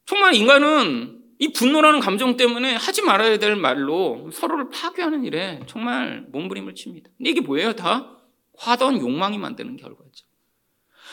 정말 0.06 0.36
인간은 0.36 1.20
이 1.40 1.52
분노라는 1.52 2.00
감정 2.00 2.38
때문에 2.38 2.76
하지 2.76 3.02
말아야 3.02 3.40
될 3.40 3.58
말로 3.58 4.30
서로를 4.32 4.70
파괴하는 4.70 5.26
일에 5.26 5.60
정말 5.68 6.26
몸부림을 6.32 6.76
칩니다. 6.76 7.10
근데 7.18 7.32
이게 7.32 7.42
뭐예요? 7.42 7.74
다 7.74 8.22
화던 8.58 9.02
욕망이 9.02 9.38
만드는 9.38 9.76
결과죠. 9.76 10.26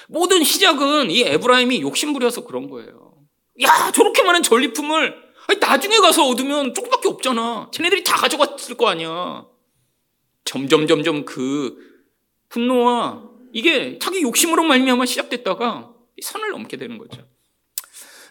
모든 0.07 0.45
시작은 0.45 1.11
이 1.11 1.23
에브라임이 1.23 1.81
욕심부려서 1.81 2.45
그런 2.45 2.69
거예요. 2.69 3.17
야, 3.63 3.91
저렇게 3.93 4.23
많은 4.23 4.43
전리품을 4.43 5.28
아니, 5.49 5.59
나중에 5.59 5.97
가서 5.99 6.27
얻으면 6.29 6.75
조금밖에 6.75 7.09
없잖아. 7.09 7.71
쟤네들이 7.73 8.05
다 8.05 8.17
가져갔을 8.17 8.77
거 8.77 8.89
아니야. 8.89 9.47
점점 10.45 10.87
점점 10.87 11.25
그 11.25 11.77
분노와 12.51 13.25
이게 13.53 13.99
자기 13.99 14.23
욕심으로 14.23 14.63
말미암아 14.63 15.07
시작됐다가 15.07 15.93
선을 16.23 16.51
넘게 16.51 16.77
되는 16.77 16.99
거죠. 16.99 17.27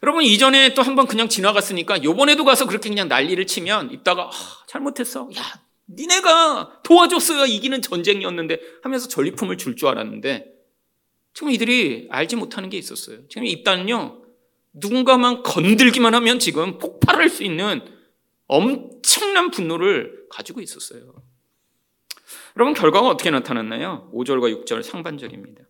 여러분 0.04 0.24
이전에 0.24 0.74
또 0.76 0.84
한 0.84 0.96
번 0.96 1.08
그냥 1.08 1.28
지나갔으니까 1.28 2.04
요번에도 2.04 2.46
가서 2.46 2.68
그렇게 2.68 2.90
그냥 2.90 3.08
난리를 3.08 3.46
치면 3.48 3.92
입다가 3.92 4.30
아, 4.32 4.32
잘못했어. 4.68 5.28
야, 5.38 5.42
니네가 5.90 6.82
도와줬어야 6.84 7.46
이기는 7.46 7.82
전쟁이었는데 7.82 8.60
하면서 8.84 9.08
전리품을 9.08 9.58
줄 9.58 9.76
줄 9.76 9.88
알았는데 9.90 10.46
지금 11.34 11.52
이들이 11.52 12.08
알지 12.12 12.36
못하는 12.36 12.70
게 12.70 12.78
있었어요. 12.78 13.28
지금 13.28 13.46
입단은요. 13.46 14.22
누군가만 14.80 15.44
건들기만 15.44 16.14
하면 16.16 16.40
지금 16.40 16.78
폭발할 16.78 17.30
수 17.30 17.44
있는 17.44 17.82
엄청난 18.48 19.52
분노를 19.52 20.28
가지고 20.30 20.62
있었어요. 20.62 21.02
여러분 22.56 22.74
결과가 22.74 23.08
어떻게 23.08 23.30
나타났나요? 23.30 24.12
5절과 24.14 24.66
6절 24.66 24.84
상반절입니다. 24.84 25.64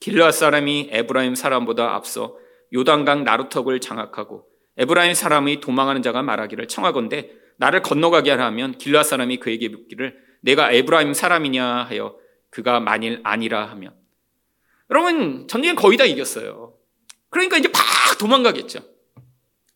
길라 0.00 0.32
사람이 0.32 0.88
에브라임 0.90 1.34
사람보다 1.34 1.94
앞서 1.94 2.36
요단강 2.72 3.24
나루턱을 3.24 3.80
장악하고 3.80 4.46
에브라임 4.76 5.14
사람의 5.14 5.60
도망하는 5.60 6.02
자가 6.02 6.22
말하기를 6.22 6.68
청하건대 6.68 7.30
나를 7.58 7.82
건너가게 7.82 8.30
하라 8.30 8.46
하면 8.46 8.78
길라 8.78 9.02
사람이 9.02 9.38
그에게 9.38 9.68
묻기를 9.68 10.16
내가 10.40 10.72
에브라임 10.72 11.12
사람이냐 11.12 11.84
하여 11.84 12.16
그가 12.48 12.80
만일 12.80 13.20
아니라 13.24 13.66
하면 13.70 13.94
여러분 14.88 15.46
전쟁 15.48 15.76
거의 15.76 15.98
다 15.98 16.04
이겼어요. 16.04 16.74
그러니까 17.28 17.58
이제 17.58 17.70
팍 17.70 18.09
도망가겠죠. 18.20 18.80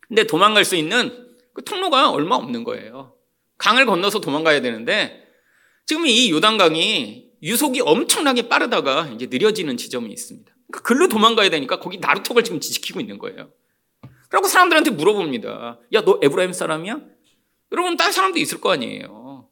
근데 0.07 0.27
도망갈 0.27 0.65
수 0.65 0.77
있는 0.77 1.35
그 1.55 1.65
통로가 1.65 2.11
얼마 2.11 2.37
없는 2.37 2.65
거예요. 2.65 3.17
강을 3.59 3.87
건너서 3.87 4.21
도망가야 4.21 4.61
되는데 4.61 5.25
지금 5.87 6.07
이 6.07 6.31
요단강이 6.31 7.33
유속이 7.43 7.81
엄청나게 7.81 8.49
빠르다가 8.49 9.09
이제 9.15 9.27
느려지는 9.27 9.77
지점이 9.77 10.13
있습니다. 10.13 10.53
그러니까 10.69 10.89
글로 10.89 11.09
도망가야 11.09 11.51
되니까 11.51 11.79
거기 11.79 11.99
나루턱을 11.99 12.45
지금 12.45 12.61
지키고 12.61 13.01
있는 13.01 13.19
거예요. 13.19 13.51
그리고 14.29 14.49
사람들한테 14.49 14.91
물어봅니다. 14.91 15.81
야, 15.93 16.01
너 16.03 16.19
에브라임 16.23 16.53
사람이야? 16.53 17.01
여러분, 17.73 17.97
다른 17.97 18.13
사람도 18.13 18.39
있을 18.39 18.61
거 18.61 18.73
아니에요. 18.73 19.49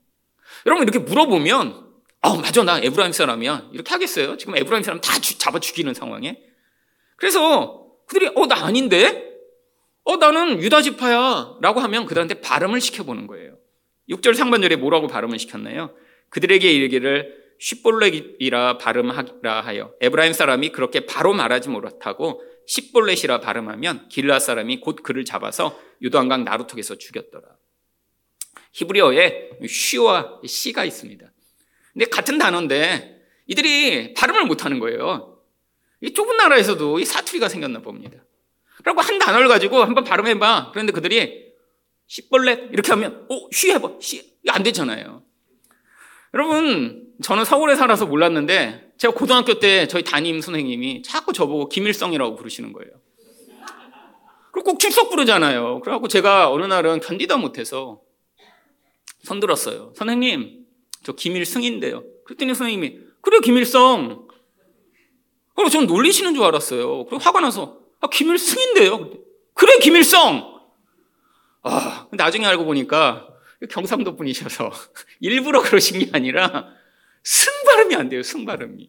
여러분, 0.66 0.83
이렇게 0.83 0.99
물어보면, 0.99 1.87
아, 2.23 2.35
맞아, 2.35 2.62
나 2.64 2.79
에브라임 2.79 3.12
사람이야. 3.12 3.71
이렇게 3.73 3.90
하겠어요? 3.90 4.37
지금 4.38 4.57
에브라임 4.57 4.83
사람 4.83 5.01
다 5.01 5.21
주, 5.21 5.38
잡아 5.38 5.61
죽이는 5.61 5.95
상황에. 5.95 6.40
그래서 7.16 7.82
그들이, 8.12 8.31
어, 8.35 8.46
나 8.46 8.66
아닌데? 8.66 9.33
어, 10.05 10.16
나는 10.16 10.61
유다 10.61 10.83
지파야. 10.83 11.57
라고 11.62 11.81
하면 11.81 12.05
그들한테 12.05 12.42
발음을 12.42 12.79
시켜 12.83 13.05
보는 13.05 13.27
거예요. 13.27 13.57
6절 14.11 14.35
상반절에 14.35 14.77
뭐라고 14.77 15.07
발음을 15.07 15.38
시켰나요? 15.38 15.94
그들에게 16.29 16.70
이르기를 16.70 17.40
쉽볼렛이라 17.59 18.77
발음하라 18.79 19.61
하여 19.62 19.94
에브라임 20.01 20.33
사람이 20.33 20.70
그렇게 20.70 21.07
바로 21.07 21.33
말하지 21.33 21.68
못하고 21.68 22.42
십볼렛이라 22.66 23.40
발음하면 23.40 24.09
길르앗 24.09 24.40
사람이 24.40 24.81
곧 24.81 24.96
그를 25.03 25.25
잡아서 25.25 25.79
요단강 26.03 26.45
나루턱에서 26.44 26.96
죽였더라. 26.96 27.44
히브리어에 28.72 29.51
쉬와 29.66 30.40
시가 30.44 30.85
있습니다. 30.85 31.33
근데 31.92 32.07
같은 32.07 32.38
단어인데 32.38 33.22
이들이 33.46 34.14
발음을 34.14 34.44
못하는 34.44 34.81
거예요. 34.81 35.32
이 36.03 36.12
좁은 36.12 36.37
나라에서도 36.37 36.99
이 36.99 37.05
사투리가 37.05 37.49
생겼나 37.49 37.81
봅니다. 37.81 38.19
그리고 38.85 39.01
한 39.01 39.19
단어를 39.19 39.49
가지고 39.49 39.85
한번 39.85 40.05
발음해봐. 40.05 40.71
그런데 40.73 40.93
그들이 40.93 41.53
십벌렛 42.09 42.71
이렇게 42.73 42.91
하면 42.91 43.25
오, 43.29 43.49
쉬 43.53 43.71
해봐. 43.71 43.93
쉬. 44.01 44.33
안 44.49 44.65
되잖아요. 44.65 45.23
여러분, 46.35 47.07
저는 47.23 47.45
서울에 47.45 47.77
살아서 47.77 48.07
몰랐는데 48.07 48.93
제가 48.99 49.15
고등학교 49.15 49.61
때 49.61 49.87
저희 49.87 50.03
담임 50.03 50.41
선생님이 50.41 51.03
자꾸 51.03 51.33
저보고 51.33 51.69
김일성이라고 51.69 52.35
부르시는 52.35 52.73
거예요. 52.73 52.91
그리고 54.53 54.73
꼭 54.73 54.81
출석 54.81 55.09
부르잖아요. 55.09 55.81
그래갖고 55.81 56.09
제가 56.09 56.51
어느 56.51 56.65
날은 56.65 57.01
견디다 57.01 57.37
못해서 57.37 58.01
손들었어요. 59.23 59.93
선생님, 59.97 60.67
저 61.05 61.12
김일승인데요. 61.12 62.03
그랬더니 62.25 62.55
선생님이 62.55 62.99
그래 63.21 63.38
김일성. 63.41 64.32
그리고 65.55 65.71
저는 65.71 65.87
놀리시는 65.87 66.35
줄 66.35 66.45
알았어요. 66.45 67.05
그리고 67.07 67.19
화가 67.19 67.41
나서 67.41 67.79
아 68.01 68.09
김일승인데요. 68.09 69.11
그래 69.55 69.79
김일성. 69.81 70.61
아 71.62 72.09
나중에 72.12 72.47
알고 72.47 72.65
보니까 72.65 73.29
경상도 73.71 74.17
분이셔서 74.17 74.71
일부러 75.21 75.62
그러신 75.62 75.99
게 76.01 76.11
아니라 76.12 76.69
승 77.23 77.53
발음이 77.67 77.95
안 77.95 78.09
돼요. 78.09 78.23
승 78.23 78.45
발음이. 78.45 78.88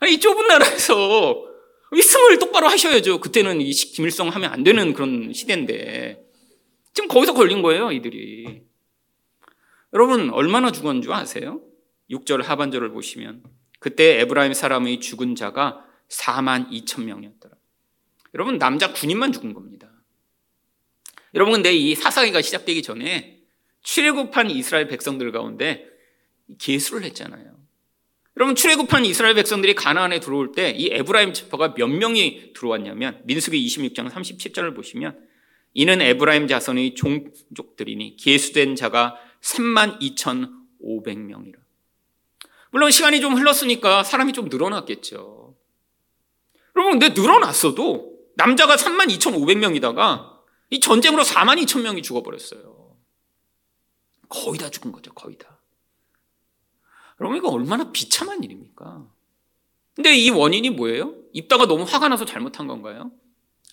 아니 0.00 0.14
이 0.14 0.20
좁은 0.20 0.46
나라에서 0.46 1.46
이 1.94 2.02
승을 2.02 2.38
똑바로 2.38 2.68
하셔야죠. 2.68 3.20
그때는 3.20 3.60
이 3.60 3.70
김일성 3.70 4.28
하면 4.28 4.52
안 4.52 4.64
되는 4.64 4.92
그런 4.94 5.32
시대인데 5.32 6.24
지금 6.92 7.08
거기서 7.08 7.34
걸린 7.34 7.62
거예요. 7.62 7.92
이들이. 7.92 8.62
여러분 9.92 10.30
얼마나 10.30 10.72
죽었는 10.72 11.02
줄 11.02 11.12
아세요? 11.12 11.60
6절 12.10 12.42
하반절을 12.42 12.90
보시면 12.90 13.42
그때 13.84 14.18
에브라임 14.20 14.54
사람의 14.54 15.00
죽은 15.00 15.34
자가 15.34 15.84
4만 16.08 16.70
2천 16.70 17.04
명이었더라. 17.04 17.54
여러분 18.32 18.56
남자 18.56 18.94
군인만 18.94 19.30
죽은 19.30 19.52
겁니다. 19.52 19.92
여러분 21.34 21.52
근데 21.52 21.74
이 21.74 21.94
사사기가 21.94 22.40
시작되기 22.40 22.80
전에 22.80 23.42
출애굽한 23.82 24.50
이스라엘 24.52 24.88
백성들 24.88 25.32
가운데 25.32 25.86
계수를 26.58 27.02
했잖아요. 27.02 27.58
여러분 28.38 28.54
출애굽한 28.54 29.04
이스라엘 29.04 29.34
백성들이 29.34 29.74
가나안에 29.74 30.18
들어올 30.18 30.52
때 30.52 30.74
이 30.74 30.88
에브라임 30.90 31.34
지파가 31.34 31.74
몇 31.74 31.86
명이 31.86 32.54
들어왔냐면 32.54 33.20
민수기 33.24 33.66
26장 33.66 34.08
37절을 34.08 34.74
보시면 34.74 35.20
이는 35.74 36.00
에브라임 36.00 36.48
자손의 36.48 36.94
종족들이니 36.94 38.16
계수된 38.16 38.76
자가 38.76 39.16
3만 39.42 40.00
2,500명이라. 40.00 41.63
물론 42.74 42.90
시간이 42.90 43.20
좀 43.20 43.36
흘렀으니까 43.36 44.02
사람이 44.02 44.32
좀 44.32 44.48
늘어났겠죠. 44.48 45.56
여러분 46.74 46.98
근데 46.98 47.10
늘어났어도 47.10 48.18
남자가 48.34 48.74
3만 48.74 49.16
2,500명이다가 49.16 50.40
이 50.70 50.80
전쟁으로 50.80 51.22
4만 51.22 51.62
2천 51.62 51.82
명이 51.82 52.02
죽어버렸어요. 52.02 52.96
거의 54.28 54.58
다 54.58 54.70
죽은 54.70 54.90
거죠, 54.90 55.12
거의 55.14 55.38
다. 55.38 55.60
여러분, 57.20 57.38
이거 57.38 57.48
얼마나 57.50 57.92
비참한 57.92 58.42
일입니까? 58.42 59.08
근데 59.94 60.16
이 60.16 60.30
원인이 60.30 60.70
뭐예요? 60.70 61.14
입다가 61.32 61.66
너무 61.66 61.84
화가 61.84 62.08
나서 62.08 62.24
잘못한 62.24 62.66
건가요? 62.66 63.12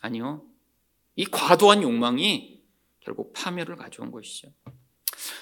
아니요. 0.02 0.46
이 1.16 1.26
과도한 1.26 1.82
욕망이 1.82 2.62
결국 3.00 3.34
파멸을 3.34 3.78
가져온 3.78 4.12
것이죠. 4.12 4.50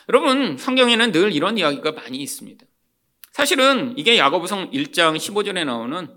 여러분, 0.07 0.57
성경에는 0.57 1.11
늘 1.11 1.33
이런 1.33 1.57
이야기가 1.57 1.91
많이 1.91 2.19
있습니다. 2.19 2.68
사실은 3.31 3.93
이게 3.97 4.17
야고보성 4.17 4.71
1장 4.71 5.15
15절에 5.15 5.65
나오는 5.65 6.07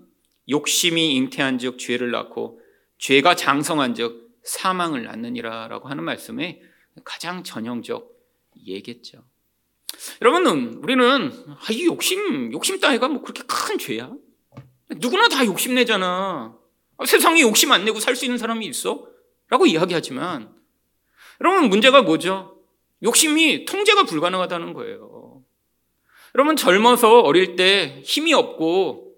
욕심이 0.49 1.15
잉태한 1.15 1.59
즉 1.59 1.79
죄를 1.79 2.11
낳고 2.11 2.61
죄가 2.99 3.37
장성한 3.37 3.95
즉 3.95 4.31
사망을 4.43 5.05
낳느니라라고 5.05 5.89
하는 5.89 6.05
말씀에 6.05 6.61
가장 7.05 7.45
전형적 7.45 8.11
예겠죠. 8.67 9.25
여러분, 10.21 10.81
우리는 10.83 11.33
아, 11.49 11.73
이 11.73 11.85
욕심, 11.87 12.53
욕심 12.53 12.81
따위가 12.81 13.09
뭐 13.09 13.23
그렇게 13.23 13.43
큰 13.47 13.79
죄야? 13.79 14.11
누구나 14.97 15.29
다 15.29 15.45
욕심 15.47 15.75
내잖아. 15.75 16.57
아, 16.99 17.07
세상에 17.07 17.41
욕심 17.43 17.73
안 17.73 17.85
내고 17.85 18.01
살 18.01 18.17
수 18.17 18.25
있는 18.25 18.39
사람이 18.39 18.67
있어? 18.67 19.07
라고 19.49 19.67
이야기하지만, 19.67 20.53
여러분, 21.41 21.69
문제가 21.69 22.03
뭐죠? 22.03 22.59
욕심이 23.03 23.65
통제가 23.65 24.05
불가능하다는 24.05 24.73
거예요. 24.75 25.22
여러분, 26.35 26.57
젊어서 26.57 27.21
어릴 27.21 27.57
때 27.57 28.01
힘이 28.05 28.33
없고, 28.35 29.15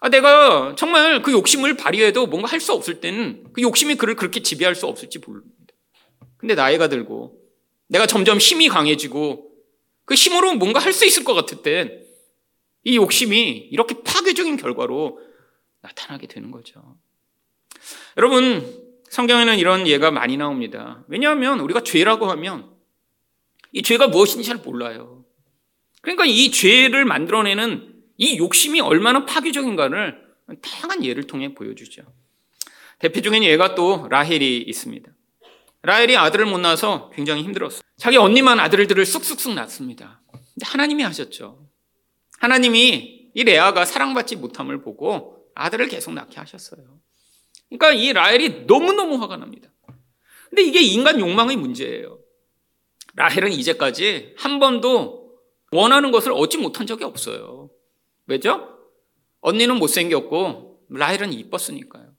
아, 0.00 0.08
내가 0.08 0.74
정말 0.76 1.22
그 1.22 1.32
욕심을 1.32 1.76
발휘해도 1.76 2.26
뭔가 2.26 2.48
할 2.48 2.60
수 2.60 2.72
없을 2.72 3.00
때는 3.00 3.46
그 3.52 3.62
욕심이 3.62 3.96
그를 3.96 4.14
그렇게 4.14 4.40
지배할 4.40 4.74
수 4.74 4.86
없을지 4.86 5.18
모릅니다. 5.18 5.54
근데 6.36 6.54
나이가 6.54 6.88
들고, 6.88 7.40
내가 7.88 8.06
점점 8.06 8.38
힘이 8.38 8.68
강해지고, 8.68 9.50
그 10.04 10.14
힘으로 10.14 10.54
뭔가 10.54 10.78
할 10.80 10.92
수 10.92 11.04
있을 11.04 11.24
것 11.24 11.34
같을 11.34 11.62
땐, 11.62 12.04
이 12.84 12.96
욕심이 12.96 13.68
이렇게 13.72 14.00
파괴적인 14.04 14.56
결과로 14.56 15.18
나타나게 15.82 16.28
되는 16.28 16.52
거죠. 16.52 16.96
여러분, 18.16 18.84
성경에는 19.10 19.58
이런 19.58 19.86
예가 19.88 20.10
많이 20.12 20.36
나옵니다. 20.36 21.04
왜냐하면 21.08 21.60
우리가 21.60 21.82
죄라고 21.82 22.26
하면 22.26 22.70
이 23.72 23.82
죄가 23.82 24.08
무엇인지 24.08 24.44
잘 24.48 24.58
몰라요. 24.58 25.24
그러니까 26.06 26.24
이 26.24 26.52
죄를 26.52 27.04
만들어내는 27.04 27.92
이 28.16 28.38
욕심이 28.38 28.80
얼마나 28.80 29.26
파괴적인가를 29.26 30.16
다양한 30.62 31.04
예를 31.04 31.26
통해 31.26 31.52
보여주죠. 31.52 32.02
대표적인 33.00 33.42
예가 33.42 33.74
또 33.74 34.06
라헬이 34.08 34.58
있습니다. 34.58 35.10
라헬이 35.82 36.16
아들을 36.16 36.46
못 36.46 36.58
낳아서 36.58 37.10
굉장히 37.12 37.42
힘들었어요. 37.42 37.80
자기 37.96 38.18
언니만 38.18 38.60
아들들을 38.60 39.04
쑥쑥쑥 39.04 39.54
낳습니다. 39.54 40.22
근데 40.30 40.64
하나님이 40.64 41.02
하셨죠. 41.02 41.66
하나님이 42.38 43.30
이 43.34 43.42
레아가 43.42 43.84
사랑받지 43.84 44.36
못함을 44.36 44.82
보고 44.82 45.48
아들을 45.56 45.88
계속 45.88 46.14
낳게 46.14 46.38
하셨어요. 46.38 47.00
그러니까 47.68 47.92
이 47.94 48.12
라헬이 48.12 48.66
너무너무 48.68 49.20
화가 49.20 49.38
납니다. 49.38 49.70
근데 50.50 50.62
이게 50.62 50.80
인간 50.82 51.18
욕망의 51.18 51.56
문제예요. 51.56 52.20
라헬은 53.16 53.50
이제까지 53.50 54.34
한 54.38 54.60
번도 54.60 55.25
원하는 55.72 56.10
것을 56.10 56.32
얻지 56.32 56.58
못한 56.58 56.86
적이 56.86 57.04
없어요. 57.04 57.70
왜죠? 58.26 58.78
언니는 59.40 59.76
못생겼고 59.76 60.86
라헬은 60.90 61.32
이뻤으니까요. 61.32 62.12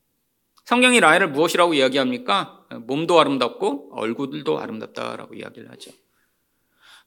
성경이 0.65 0.99
라헬을 0.99 1.29
무엇이라고 1.31 1.73
이야기합니까? 1.73 2.65
몸도 2.87 3.19
아름답고 3.19 3.91
얼굴도 3.93 4.59
아름답다라고 4.59 5.35
이야기를 5.35 5.71
하죠. 5.71 5.91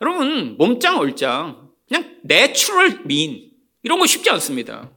여러분 0.00 0.56
몸짱 0.56 0.98
얼짱 0.98 1.70
그냥 1.86 2.18
natural 2.22 3.02
미인 3.04 3.50
이런 3.82 3.98
거 3.98 4.06
쉽지 4.06 4.30
않습니다. 4.30 4.90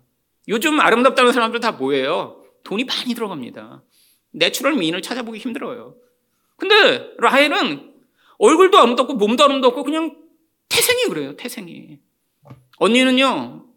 요즘 0.48 0.80
아름답다는 0.80 1.34
사람들 1.34 1.60
다 1.60 1.74
뭐예요? 1.74 2.44
돈이 2.64 2.86
많이 2.86 3.14
들어갑니다. 3.14 3.84
natural 4.32 4.76
미인을 4.76 5.02
찾아보기 5.02 5.40
힘들어요. 5.40 5.96
근데 6.58 7.10
라헬은 7.18 7.94
얼굴도 8.38 8.78
아름답고 8.78 9.16
몸도 9.16 9.44
아름답고 9.44 9.84
그냥 9.84 10.16
태생이 10.74 11.04
그래요. 11.06 11.36
태생이. 11.36 12.00
언니는요. 12.78 13.68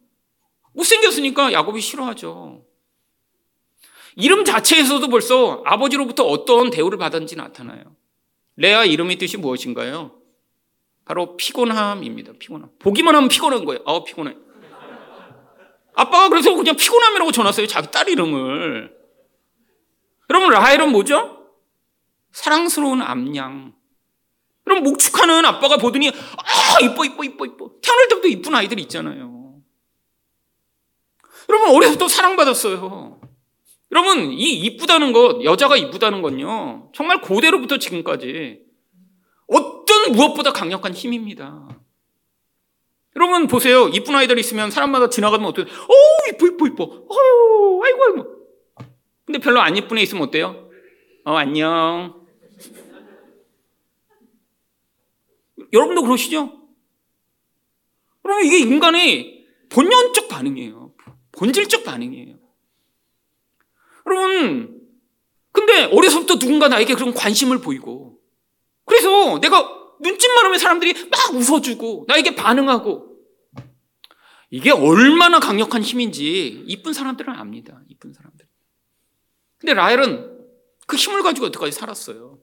못생겼으니까 0.73 1.53
야곱이 1.53 1.81
싫어하죠. 1.81 2.65
이름 4.17 4.47
자체에서도 4.47 5.07
벌써 5.09 5.63
아버지로부터 5.67 6.25
어떤 6.25 6.71
대우를 6.71 6.97
받았는지 6.97 7.37
나타나요. 7.37 7.95
레아 8.57 8.87
이름의 8.87 9.17
뜻이 9.19 9.37
무엇인가요? 9.37 10.19
바로 11.05 11.37
피곤함입니다. 11.37 12.33
피곤함. 12.39 12.71
보기만 12.79 13.15
하면 13.15 13.29
피곤한 13.29 13.67
거예요. 13.67 13.83
아, 13.87 14.03
피곤해. 14.03 14.35
아빠가 15.95 16.31
그래서 16.31 16.55
그냥 16.55 16.77
피곤함이라고 16.77 17.31
전화했어요. 17.31 17.67
자기 17.67 17.91
딸 17.91 18.09
이름을. 18.09 18.97
여러분, 20.31 20.51
라헬은 20.51 20.91
뭐죠? 20.91 21.47
사랑스러운 22.33 23.03
암양. 23.03 23.75
그럼 24.67 24.83
목축하는 24.83 25.45
아빠가 25.45 25.77
보더니, 25.77 26.09
아, 26.09 26.81
이뻐, 26.83 27.05
이뻐, 27.05 27.23
이뻐, 27.23 27.47
이뻐. 27.47 27.71
태어날 27.81 28.09
때부터 28.09 28.27
이쁜 28.27 28.53
아이들 28.53 28.81
있잖아요. 28.81 29.61
여러분, 31.49 31.71
어려서부터 31.71 32.09
사랑받았어요. 32.09 33.21
여러분, 33.93 34.33
이 34.33 34.51
이쁘다는 34.65 35.13
것, 35.13 35.45
여자가 35.45 35.77
이쁘다는 35.77 36.21
건요, 36.21 36.91
정말 36.93 37.21
고대로부터 37.21 37.79
지금까지 37.79 38.59
어떤 39.47 40.13
무엇보다 40.13 40.53
강력한 40.53 40.93
힘입니다. 40.93 41.69
여러분 43.15 43.47
보세요. 43.47 43.89
이쁜 43.89 44.15
아이들 44.17 44.39
있으면 44.39 44.71
사람마다 44.71 45.09
지나가면 45.09 45.47
어때요? 45.47 45.65
어 45.65 46.29
이뻐 46.29 46.47
이뻐 46.49 46.67
이뻐. 46.67 46.85
어유 46.85 47.81
아이고 47.83 48.05
아이고. 48.05 48.27
근데 49.25 49.39
별로 49.39 49.61
안 49.61 49.75
이쁜 49.77 49.97
애 49.97 50.03
있으면 50.03 50.25
어때요? 50.25 50.69
어 51.25 51.35
안녕. 51.35 52.26
여러분도 55.73 56.03
그러시죠? 56.03 56.69
여러분 58.25 58.45
이게 58.45 58.59
인간의 58.59 59.47
본연적 59.69 60.29
반응이에요. 60.29 60.95
본질적 61.33 61.85
반응이에요. 61.85 62.39
여러분 64.07 64.81
근데 65.53 65.85
어려서부터 65.85 66.39
누군가 66.39 66.69
나에게 66.69 66.95
그런 66.95 67.15
관심을 67.15 67.59
보이고 67.61 68.21
그래서 68.85 69.39
내가 69.41 69.77
눈짓만 70.01 70.45
하면 70.45 70.59
사람들이 70.59 71.09
막 71.09 71.35
웃어주고 71.35 72.05
나에게 72.09 72.35
반응하고 72.35 73.17
이게 74.51 74.71
얼마나 74.71 75.41
강력한 75.41 75.83
힘인지 75.83 76.65
이쁜 76.67 76.93
사람들은 76.93 77.35
압니다. 77.35 77.81
이쁜 77.89 78.13
사람들. 78.13 78.47
근데 79.59 79.75
라헬은 79.75 80.37
그 80.87 80.97
힘을 80.97 81.23
가지고 81.23 81.47
여태까지 81.47 81.73
살았어요. 81.73 82.39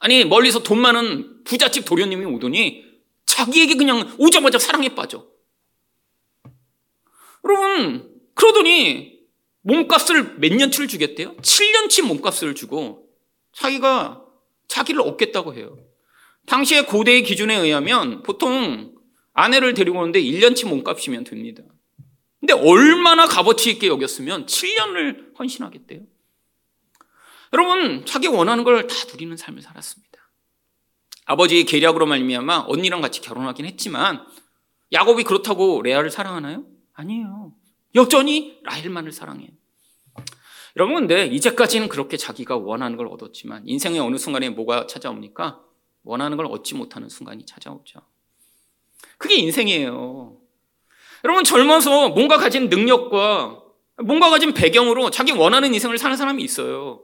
아니 0.00 0.24
멀리서 0.24 0.62
돈 0.62 0.80
많은 0.80 1.44
부잣집 1.44 1.84
도련님이 1.84 2.24
오더니 2.24 2.84
자기에게 3.26 3.74
그냥 3.74 4.14
오자마자 4.18 4.58
사랑에 4.58 4.88
빠져. 4.94 5.26
여러분 7.44 8.10
그러더니 8.34 9.20
몸값을 9.62 10.38
몇 10.38 10.52
년치를 10.52 10.88
주겠대요? 10.88 11.36
7년치 11.36 12.02
몸값을 12.02 12.54
주고 12.54 13.08
자기가 13.52 14.24
자기를 14.68 15.02
얻겠다고 15.02 15.54
해요. 15.54 15.78
당시의 16.46 16.86
고대의 16.86 17.22
기준에 17.22 17.54
의하면 17.56 18.22
보통 18.22 18.94
아내를 19.34 19.74
데리고 19.74 19.98
오는데 19.98 20.22
1년치 20.22 20.66
몸값이면 20.66 21.24
됩니다. 21.24 21.62
근데 22.40 22.54
얼마나 22.54 23.26
값어치 23.26 23.70
있게 23.72 23.88
여겼으면 23.88 24.46
7년을 24.46 25.38
헌신하겠대요. 25.38 26.00
여러분, 27.52 28.04
자기 28.06 28.26
원하는 28.28 28.64
걸 28.64 28.86
다 28.86 28.94
누리는 29.10 29.36
삶을 29.36 29.62
살았습니다. 29.62 30.10
아버지의 31.26 31.64
계략으로 31.64 32.06
말미암아 32.06 32.64
언니랑 32.68 33.00
같이 33.00 33.20
결혼하긴 33.20 33.66
했지만 33.66 34.24
야곱이 34.92 35.24
그렇다고 35.24 35.82
레아를 35.82 36.10
사랑하나요? 36.10 36.64
아니에요. 36.94 37.52
여전히 37.94 38.58
라헬만을 38.64 39.12
사랑해요. 39.12 39.48
여러분 40.76 40.94
근데 40.96 41.26
이제까지는 41.26 41.88
그렇게 41.88 42.16
자기가 42.16 42.56
원하는 42.56 42.96
걸 42.96 43.06
얻었지만 43.08 43.62
인생의 43.66 44.00
어느 44.00 44.16
순간에 44.16 44.48
뭐가 44.50 44.86
찾아옵니까? 44.86 45.60
원하는 46.04 46.36
걸 46.36 46.46
얻지 46.46 46.74
못하는 46.74 47.08
순간이 47.08 47.44
찾아오죠. 47.46 48.00
그게 49.18 49.36
인생이에요. 49.36 50.36
여러분 51.24 51.44
젊어서 51.44 52.08
뭔가 52.10 52.38
가진 52.38 52.68
능력과 52.68 53.62
뭔가 54.04 54.30
가진 54.30 54.54
배경으로 54.54 55.10
자기 55.10 55.32
원하는 55.32 55.74
인생을 55.74 55.98
사는 55.98 56.16
사람이 56.16 56.42
있어요. 56.42 57.02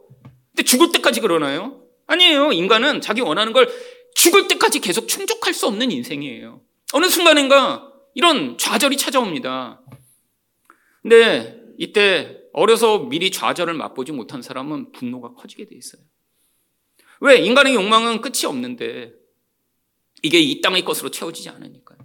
근데 0.57 0.62
죽을 0.64 0.90
때까지 0.90 1.21
그러나요? 1.21 1.83
아니에요. 2.07 2.53
인간은 2.53 3.03
자기 3.03 3.21
원하는 3.21 3.53
걸 3.53 3.69
죽을 4.14 4.49
때까지 4.49 4.81
계속 4.81 5.07
충족할 5.07 5.53
수 5.53 5.66
없는 5.66 5.90
인생이에요. 5.90 6.62
어느 6.95 7.09
순간인가 7.09 7.92
이런 8.14 8.57
좌절이 8.57 8.97
찾아옵니다. 8.97 9.83
근데 11.03 11.61
이때 11.79 12.38
어려서 12.55 13.01
미리 13.01 13.31
좌절을 13.31 13.75
맛보지 13.75 14.12
못한 14.12 14.40
사람은 14.40 14.92
분노가 14.92 15.35
커지게 15.35 15.66
돼 15.66 15.77
있어요. 15.77 16.01
왜? 17.21 17.37
인간의 17.37 17.75
욕망은 17.75 18.23
끝이 18.23 18.47
없는데 18.47 19.12
이게 20.23 20.40
이 20.40 20.62
땅의 20.62 20.87
것으로 20.87 21.11
채워지지 21.11 21.51
않으니까요. 21.51 21.99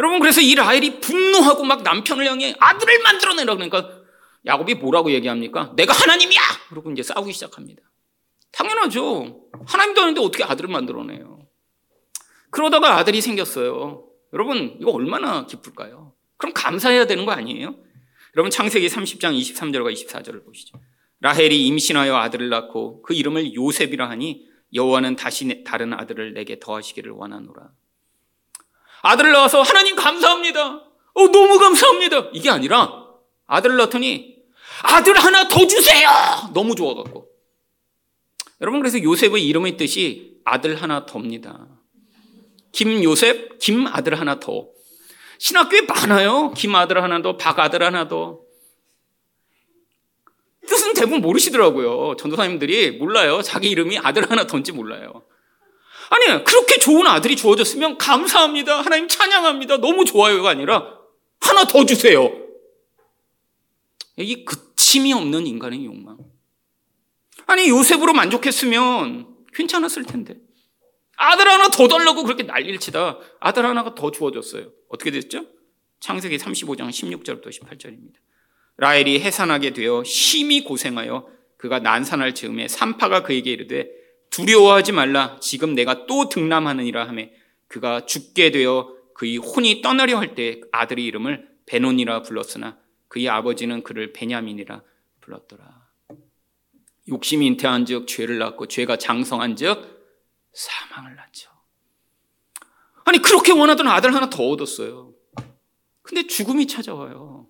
여러분 0.00 0.18
그래서 0.18 0.40
이 0.40 0.56
라헬이 0.56 1.00
분노하고 1.00 1.62
막 1.62 1.82
남편을 1.82 2.26
향해 2.26 2.54
아들을 2.58 3.02
만들어내라 3.02 3.54
그러니까 3.54 3.97
야곱이 4.46 4.74
뭐라고 4.74 5.10
얘기합니까? 5.10 5.72
내가 5.76 5.92
하나님이야! 5.92 6.40
그러고 6.68 6.90
이제 6.90 7.02
싸우기 7.02 7.32
시작합니다. 7.32 7.82
당연하죠. 8.52 9.48
하나님도 9.66 10.02
아닌데 10.02 10.20
어떻게 10.20 10.44
아들을 10.44 10.70
만들어내요? 10.70 11.38
그러다가 12.50 12.96
아들이 12.96 13.20
생겼어요. 13.20 14.04
여러분 14.32 14.76
이거 14.80 14.90
얼마나 14.90 15.46
기쁠까요? 15.46 16.14
그럼 16.36 16.52
감사해야 16.54 17.06
되는 17.06 17.26
거 17.26 17.32
아니에요? 17.32 17.74
여러분 18.36 18.50
창세기 18.50 18.86
30장 18.88 19.38
23절과 19.38 19.92
24절을 19.92 20.44
보시죠. 20.44 20.80
라헬이 21.20 21.66
임신하여 21.66 22.14
아들을 22.16 22.48
낳고 22.48 23.02
그 23.02 23.14
이름을 23.14 23.54
요셉이라 23.54 24.08
하니 24.08 24.46
여호와는 24.74 25.16
다시 25.16 25.64
다른 25.64 25.92
아들을 25.92 26.34
내게 26.34 26.60
더하시기를 26.60 27.12
원하노라. 27.12 27.70
아들을 29.02 29.32
낳아서 29.32 29.62
하나님 29.62 29.96
감사합니다. 29.96 30.74
어, 31.14 31.28
너무 31.32 31.58
감사합니다. 31.58 32.30
이게 32.32 32.50
아니라 32.50 32.97
아들을 33.48 33.76
낳더니 33.76 34.36
아들 34.82 35.16
하나 35.16 35.48
더 35.48 35.66
주세요. 35.66 36.08
너무 36.54 36.76
좋아갖고. 36.76 37.26
여러분 38.60 38.80
그래서 38.80 39.02
요셉의 39.02 39.44
이름의 39.46 39.76
뜻이 39.76 40.38
아들 40.44 40.80
하나 40.80 41.04
더입니다. 41.06 41.66
김요셉, 42.72 43.58
김 43.58 43.86
아들 43.86 44.18
하나 44.20 44.38
더. 44.38 44.68
신학교에 45.38 45.82
많아요. 45.82 46.52
김 46.56 46.74
아들 46.74 47.02
하나 47.02 47.22
더, 47.22 47.36
박 47.36 47.58
아들 47.58 47.82
하나 47.82 48.08
더. 48.08 48.40
뜻은 50.66 50.94
대부분 50.94 51.22
모르시더라고요. 51.22 52.16
전도사님들이 52.16 52.92
몰라요. 52.92 53.40
자기 53.42 53.70
이름이 53.70 53.98
아들 53.98 54.30
하나 54.30 54.46
더인지 54.46 54.72
몰라요. 54.72 55.24
아니, 56.10 56.44
그렇게 56.44 56.78
좋은 56.78 57.06
아들이 57.06 57.36
주어졌으면 57.36 57.96
감사합니다. 57.96 58.80
하나님 58.80 59.08
찬양합니다. 59.08 59.78
너무 59.78 60.04
좋아요가 60.04 60.50
아니라 60.50 60.98
하나 61.40 61.64
더 61.64 61.86
주세요. 61.86 62.47
이 64.24 64.44
그침이 64.44 65.12
없는 65.12 65.46
인간의 65.46 65.84
욕망. 65.84 66.18
아니, 67.46 67.68
요셉으로 67.68 68.12
만족했으면 68.12 69.36
괜찮았을 69.54 70.04
텐데. 70.04 70.36
아들 71.16 71.48
하나 71.48 71.68
더 71.68 71.88
달라고 71.88 72.22
그렇게 72.22 72.44
난리를 72.44 72.78
치다 72.78 73.18
아들 73.40 73.66
하나가 73.66 73.94
더 73.94 74.10
주어졌어요. 74.10 74.70
어떻게 74.88 75.10
됐죠? 75.10 75.46
창세기 76.00 76.36
35장 76.36 76.90
16절부터 76.90 77.48
18절입니다. 77.48 78.14
라헬이 78.76 79.20
해산하게 79.20 79.72
되어 79.72 80.04
심히 80.04 80.62
고생하여 80.62 81.28
그가 81.56 81.80
난산할 81.80 82.36
즈음에 82.36 82.68
산파가 82.68 83.24
그에게 83.24 83.50
이르되 83.50 83.88
두려워하지 84.30 84.92
말라 84.92 85.40
지금 85.40 85.74
내가 85.74 86.06
또 86.06 86.28
등남하느니라 86.28 87.08
하매 87.08 87.32
그가 87.66 88.06
죽게 88.06 88.52
되어 88.52 88.94
그의 89.14 89.38
혼이 89.38 89.82
떠나려 89.82 90.18
할 90.18 90.36
때 90.36 90.60
아들의 90.70 91.04
이름을 91.04 91.48
베논이라 91.66 92.22
불렀으나 92.22 92.78
그의 93.08 93.28
아버지는 93.28 93.82
그를 93.82 94.12
베냐민이라 94.12 94.82
불렀더라. 95.20 95.88
욕심이 97.08 97.46
잉태한즉 97.46 98.06
죄를 98.06 98.38
낳고 98.38 98.66
죄가 98.66 98.96
장성한즉 98.96 99.98
사망을 100.52 101.16
낳죠. 101.16 101.50
아니 103.04 103.18
그렇게 103.18 103.52
원하던 103.52 103.88
아들 103.88 104.14
하나 104.14 104.28
더 104.28 104.46
얻었어요. 104.48 105.14
근데 106.02 106.26
죽음이 106.26 106.66
찾아와요. 106.66 107.48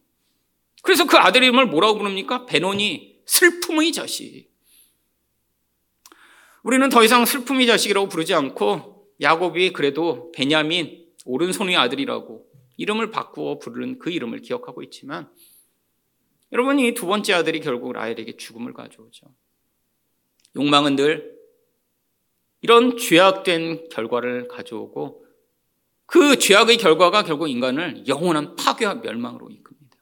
그래서 0.83 1.07
그 1.07 1.17
아들 1.17 1.43
이름을 1.43 1.67
뭐라고 1.67 1.99
부릅니까? 1.99 2.47
베논이 2.47 3.23
슬픔의 3.27 3.93
자식. 3.93 4.49
우리는 6.63 6.89
더 6.89 7.03
이상 7.03 7.25
슬픔의 7.25 7.67
자식이라고 7.67 8.09
부르지 8.09 8.35
않고 8.35 9.15
야곱이 9.21 9.73
그래도 9.73 10.31
베냐민 10.33 11.07
오른손의 11.25 11.77
아들이라고 11.77 12.47
이름을 12.77 13.11
바꾸어 13.11 13.59
부르는 13.59 13.99
그 13.99 14.11
이름을 14.11 14.41
기억하고 14.41 14.83
있지만 14.83 15.31
여러분 16.53 16.79
이 16.79 16.95
두 16.95 17.07
번째 17.07 17.35
아들이 17.35 17.61
결국 17.61 17.93
라헬에게 17.93 18.37
죽음을 18.37 18.73
가져오죠. 18.73 19.27
욕망은 20.57 20.97
늘 20.97 21.39
이런 22.61 22.97
죄악된 22.97 23.89
결과를 23.91 24.49
가져오고 24.49 25.25
그 26.07 26.39
죄악의 26.39 26.79
결과가 26.79 27.23
결국 27.23 27.49
인간을 27.49 28.09
영원한 28.09 28.57
파괴와 28.57 28.95
멸망으로 28.97 29.51
이끕니다. 29.51 29.97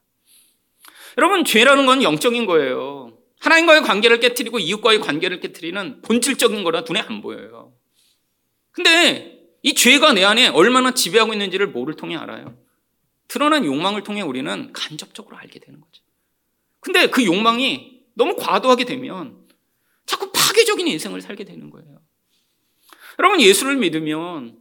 여러분, 1.18 1.44
죄라는 1.44 1.84
건 1.84 2.02
영적인 2.04 2.46
거예요. 2.46 3.18
하나님과의 3.40 3.82
관계를 3.82 4.20
깨뜨리고 4.20 4.60
이웃과의 4.60 5.00
관계를 5.00 5.40
깨뜨리는 5.40 6.02
본질적인 6.02 6.62
거라 6.62 6.82
눈에 6.82 7.00
안 7.00 7.20
보여요. 7.22 7.74
근데 8.70 9.48
이 9.62 9.74
죄가 9.74 10.12
내 10.12 10.24
안에 10.24 10.48
얼마나 10.48 10.92
지배하고 10.92 11.32
있는지를 11.32 11.68
뭐를 11.68 11.94
통해 11.96 12.16
알아요? 12.16 12.56
드러난 13.26 13.64
욕망을 13.64 14.04
통해 14.04 14.22
우리는 14.22 14.72
간접적으로 14.72 15.36
알게 15.36 15.58
되는 15.58 15.80
거죠. 15.80 16.04
근데 16.86 17.08
그 17.08 17.24
욕망이 17.24 18.00
너무 18.14 18.36
과도하게 18.36 18.84
되면 18.84 19.44
자꾸 20.06 20.30
파괴적인 20.30 20.86
인생을 20.86 21.20
살게 21.20 21.42
되는 21.42 21.68
거예요. 21.68 22.00
여러분 23.18 23.40
예수를 23.40 23.76
믿으면 23.76 24.56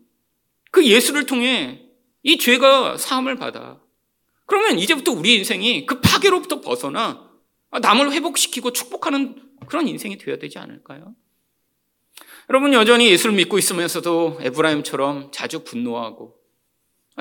그 0.71 0.83
예수를 0.83 1.27
통해 1.27 1.83
이 2.23 2.39
죄가 2.39 2.97
사함을 2.97 3.35
받아. 3.35 3.79
그러면 4.47 4.79
이제부터 4.79 5.11
우리 5.11 5.35
인생이 5.35 5.85
그 5.85 6.01
파괴로부터 6.01 6.61
벗어나 6.61 7.29
남을 7.79 8.11
회복시키고 8.13 8.73
축복하는 8.73 9.35
그런 9.67 9.87
인생이 9.87 10.17
되어야 10.17 10.39
되지 10.39 10.57
않을까요? 10.57 11.13
여러분 12.49 12.73
여전히 12.73 13.07
예수를 13.11 13.35
믿고 13.35 13.59
있으면서도 13.59 14.39
에브라임처럼 14.41 15.31
자주 15.31 15.63
분노하고 15.63 16.35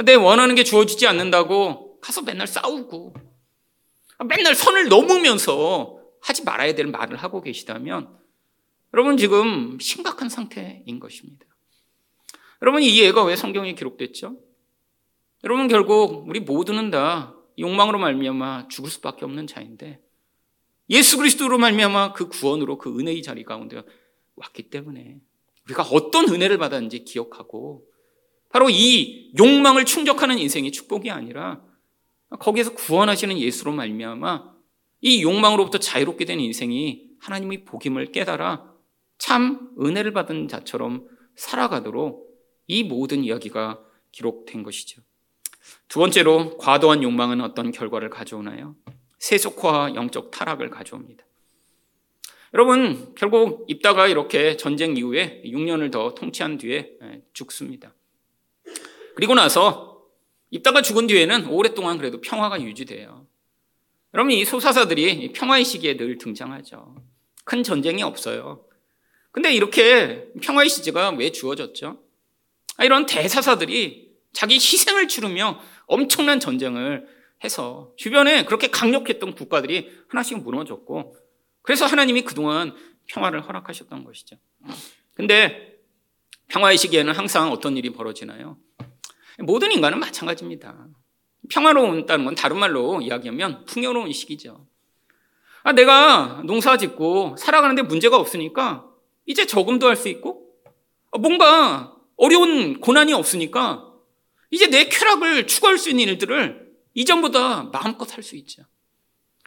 내 0.07 0.15
원하는 0.15 0.55
게 0.55 0.65
주어지지 0.65 1.07
않는다고 1.07 2.01
가서 2.01 2.23
맨날 2.23 2.47
싸우고 2.47 3.34
맨날 4.23 4.55
선을 4.55 4.89
넘으면서 4.89 5.99
하지 6.21 6.45
말아야 6.45 6.75
될 6.75 6.87
말을 6.87 7.17
하고 7.17 7.43
계시다면 7.43 8.17
여러분 8.93 9.17
지금 9.17 9.79
심각한 9.81 10.29
상태인 10.29 11.01
것입니다. 11.01 11.45
여러분 12.63 12.83
이 12.83 13.01
예가 13.01 13.25
왜 13.25 13.37
성경에 13.37 13.75
기록됐죠? 13.75 14.37
여러분 15.43 15.69
결국 15.69 16.27
우리 16.29 16.41
모두는 16.41 16.91
다 16.91 17.35
욕망으로 17.59 17.99
말미암아 17.99 18.69
죽을 18.69 18.91
수밖에 18.91 19.25
없는 19.25 19.47
자인데 19.47 20.01
예수 20.91 21.17
그리스도로 21.17 21.59
말미암아 21.59 22.13
그 22.13 22.29
구원으로 22.29 22.79
그 22.79 22.99
은혜의 22.99 23.23
자리 23.23 23.45
가운데 23.45 23.83
왔기 24.37 24.71
때문에 24.71 25.19
우리가 25.67 25.83
어떤 25.83 26.29
은혜를 26.29 26.59
받았는지 26.59 27.05
기억하고 27.05 27.87
바로 28.51 28.71
이 28.71 29.33
욕망을 29.39 29.85
충족하는 29.85 30.39
인생이 30.39 30.73
축복이 30.73 31.11
아니라 31.11 31.63
거기에서 32.31 32.75
구원하시는 32.75 33.39
예수로 33.39 33.73
말미암아 33.73 34.55
이 35.03 35.23
욕망으로부터 35.23 35.79
자유롭게 35.79 36.25
된 36.25 36.41
인생이 36.41 37.11
하나님의 37.21 37.65
복임을 37.65 38.13
깨달아 38.13 38.75
참 39.19 39.71
은혜를 39.81 40.13
받은 40.13 40.49
자처럼 40.49 41.07
살아가도록 41.37 42.25
이 42.67 42.85
모든 42.85 43.25
이야기가 43.25 43.83
기록된 44.13 44.63
것이죠. 44.63 45.03
두 45.89 45.99
번째로 45.99 46.57
과도한 46.59 47.03
욕망은 47.03 47.41
어떤 47.41 47.71
결과를 47.71 48.11
가져오나요? 48.11 48.77
세속화와 49.19 49.95
영적 49.95 50.31
타락을 50.31 50.71
가져옵니다. 50.71 51.25
여러분, 52.53 53.15
결국 53.17 53.65
입다가 53.69 54.07
이렇게 54.07 54.57
전쟁 54.57 54.97
이후에 54.97 55.43
6년을 55.45 55.91
더 55.91 56.15
통치한 56.15 56.59
뒤에 56.59 56.99
예, 57.03 57.23
죽습니다. 57.33 57.95
그리고 59.17 59.35
나서 59.35 59.94
입다가 60.55 60.83
죽은 60.83 61.09
뒤에는 61.09 61.47
오랫동안 61.47 61.99
그래도 61.99 62.21
평화가 62.21 62.63
유지돼요. 62.63 63.27
여러분, 64.15 64.31
이 64.31 64.45
소사사들이 64.45 65.33
평화의 65.33 65.65
시기에 65.65 65.97
늘 65.97 66.17
등장하죠. 66.17 66.95
큰 67.43 67.65
전쟁이 67.65 68.05
없어요. 68.05 68.65
근데 69.33 69.53
이렇게 69.53 70.29
평화의 70.41 70.69
시제가 70.69 71.11
왜 71.11 71.33
주어졌죠? 71.33 72.01
아, 72.77 72.85
이런 72.85 73.05
대사사들이 73.07 74.13
자기 74.33 74.55
희생을 74.55 75.09
치르며 75.09 75.61
엄청난 75.87 76.39
전쟁을 76.39 77.09
해서 77.43 77.93
주변에 77.97 78.45
그렇게 78.45 78.69
강력했던 78.69 79.35
국가들이 79.35 79.91
하나씩 80.07 80.39
무너졌고 80.39 81.17
그래서 81.63 81.85
하나님이 81.85 82.23
그동안 82.23 82.77
평화를 83.07 83.41
허락하셨던 83.41 84.05
것이죠. 84.05 84.37
근데 85.15 85.81
평화의 86.47 86.79
시기에는 86.79 87.13
항상 87.13 87.51
어떤 87.51 87.77
일이 87.77 87.91
벌어지나요? 87.91 88.57
모든 89.41 89.73
인간은 89.73 89.99
마찬가지입니다. 90.01 90.89
평화로운다는 91.51 92.25
건 92.25 92.35
다른 92.35 92.59
말로 92.59 93.01
이야기하면 93.01 93.65
풍요로운 93.67 94.13
시기죠. 94.13 94.67
아, 95.63 95.73
내가 95.73 96.43
농사 96.45 96.77
짓고 96.77 97.37
살아가는데 97.39 97.83
문제가 97.83 98.17
없으니까 98.17 98.87
이제 99.27 99.47
저금도 99.47 99.89
할 99.89 99.97
수 99.97 100.09
있고 100.09 100.51
뭔가 101.19 101.97
어려운 102.17 102.81
고난이 102.81 103.13
없으니까 103.13 103.91
이제 104.51 104.67
내 104.69 104.89
쾌락을 104.89 105.47
추구할 105.47 105.79
수 105.79 105.91
있는 105.91 106.05
일들을 106.05 106.73
이전보다 106.95 107.65
마음껏 107.73 108.13
할 108.15 108.23
수 108.23 108.37
있죠. 108.37 108.63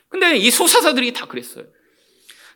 근데 0.10 0.36
이 0.38 0.50
소사사들이 0.52 1.14
다 1.14 1.28
그랬어요. 1.28 1.66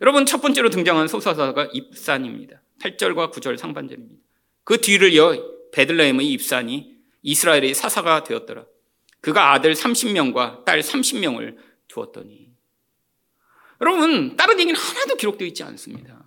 여러분 0.02 0.26
첫 0.26 0.42
번째로 0.42 0.70
등장한 0.70 1.08
소사사가 1.08 1.70
입산입니다. 1.74 2.62
8절과 2.82 3.32
9절 3.32 3.58
상반절입니다. 3.58 4.22
그 4.64 4.82
뒤를 4.82 5.14
이어 5.14 5.38
베들레헴의 5.74 6.28
입산이 6.32 6.91
이스라엘의 7.22 7.74
사사가 7.74 8.24
되었더라. 8.24 8.66
그가 9.22 9.54
아들 9.54 9.74
30명과 9.74 10.66
딸 10.66 10.82
30명을 10.82 11.58
두었더니 11.88 12.50
여러분 13.80 14.36
다른 14.36 14.60
얘기는 14.60 14.80
하나도 14.80 15.16
기록되어 15.16 15.48
있지 15.48 15.64
않습니다. 15.64 16.26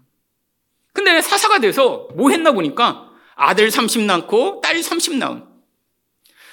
근데 0.93 1.21
사사가 1.21 1.59
돼서 1.59 2.09
뭐 2.15 2.31
했나 2.31 2.53
보니까 2.53 3.11
아들 3.35 3.71
30 3.71 4.03
낳고 4.03 4.61
딸 4.61 4.83
30 4.83 5.17
낳은. 5.17 5.45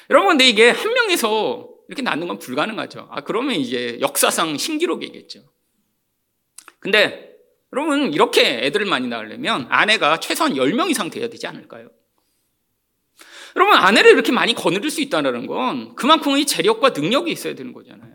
여러분, 0.09 0.29
근데 0.29 0.47
이게 0.47 0.71
한 0.71 0.93
명에서 0.93 1.69
이렇게 1.87 2.01
낳는 2.01 2.27
건 2.27 2.39
불가능하죠. 2.39 3.07
아, 3.11 3.21
그러면 3.21 3.55
이제 3.55 3.97
역사상 4.01 4.57
신기록이겠죠. 4.57 5.43
근데 6.79 7.37
여러분, 7.71 8.13
이렇게 8.13 8.65
애들을 8.65 8.85
많이 8.87 9.07
낳으려면 9.07 9.67
아내가 9.69 10.19
최소한 10.19 10.53
10명 10.55 10.89
이상 10.89 11.09
돼야 11.09 11.29
되지 11.29 11.47
않을까요? 11.47 11.89
여러분, 13.55 13.75
아내를 13.75 14.11
이렇게 14.11 14.31
많이 14.31 14.53
거느릴 14.53 14.89
수 14.89 15.01
있다는 15.01 15.47
건 15.47 15.95
그만큼의 15.95 16.45
재력과 16.45 16.89
능력이 16.89 17.31
있어야 17.31 17.55
되는 17.55 17.73
거잖아요. 17.73 18.11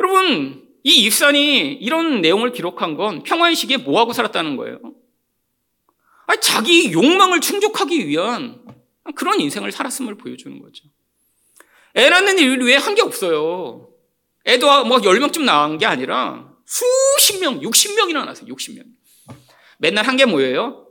여러분, 0.00 0.68
이 0.82 1.04
입산이 1.04 1.72
이런 1.74 2.20
내용을 2.20 2.52
기록한 2.52 2.96
건 2.96 3.22
평화의 3.22 3.54
시기에 3.56 3.78
뭐하고 3.78 4.12
살았다는 4.12 4.56
거예요? 4.56 4.78
아니, 6.26 6.40
자기 6.40 6.92
욕망을 6.92 7.40
충족하기 7.40 8.06
위한 8.08 8.62
그런 9.14 9.40
인생을 9.40 9.72
살았음을 9.72 10.16
보여주는 10.16 10.58
거죠. 10.60 10.84
애 11.96 12.08
낳는 12.10 12.38
일 12.38 12.60
외에 12.62 12.76
한 12.76 12.94
게 12.94 13.02
없어요. 13.02 13.88
애도 14.46 14.84
뭐 14.84 14.98
10명쯤 14.98 15.44
낳은 15.44 15.78
게 15.78 15.86
아니라 15.86 16.52
수십 16.66 17.38
명, 17.40 17.60
60명이나 17.60 18.24
낳았어요. 18.24 18.52
60명. 18.54 18.84
맨날 19.78 20.06
한 20.06 20.16
게 20.16 20.24
뭐예요? 20.26 20.83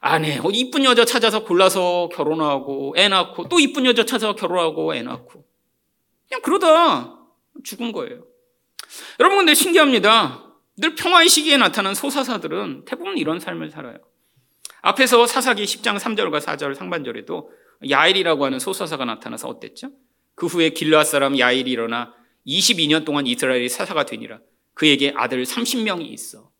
아내, 0.00 0.38
어, 0.38 0.50
이쁜 0.52 0.84
여자 0.84 1.04
찾아서 1.04 1.44
골라서 1.44 2.08
결혼하고 2.12 2.94
애 2.96 3.08
낳고 3.08 3.48
또 3.48 3.58
이쁜 3.58 3.84
여자 3.84 4.04
찾아서 4.04 4.34
결혼하고 4.34 4.94
애 4.94 5.02
낳고 5.02 5.44
그냥 6.28 6.42
그러다 6.42 7.18
죽은 7.64 7.92
거예요. 7.92 8.24
여러분 9.18 9.38
근데 9.38 9.54
신기합니다. 9.54 10.44
늘 10.76 10.94
평화의 10.94 11.28
시기에 11.28 11.56
나타난 11.56 11.94
소사사들은 11.94 12.84
대부분 12.84 13.18
이런 13.18 13.40
삶을 13.40 13.70
살아요. 13.70 13.98
앞에서 14.80 15.26
사사기 15.26 15.64
10장 15.64 15.98
3절과 15.98 16.40
4절 16.40 16.74
상반절에도 16.74 17.50
야일이라고 17.90 18.44
하는 18.44 18.58
소사사가 18.60 19.04
나타나서 19.04 19.48
어땠죠? 19.48 19.90
그 20.36 20.46
후에 20.46 20.70
길르앗 20.70 21.06
사람 21.08 21.36
야일이 21.36 21.70
일어나 21.70 22.14
22년 22.46 23.04
동안 23.04 23.26
이스라엘이 23.26 23.68
사사가 23.68 24.06
되니라. 24.06 24.38
그에게 24.74 25.12
아들 25.16 25.42
30명이 25.42 26.06
있어. 26.12 26.50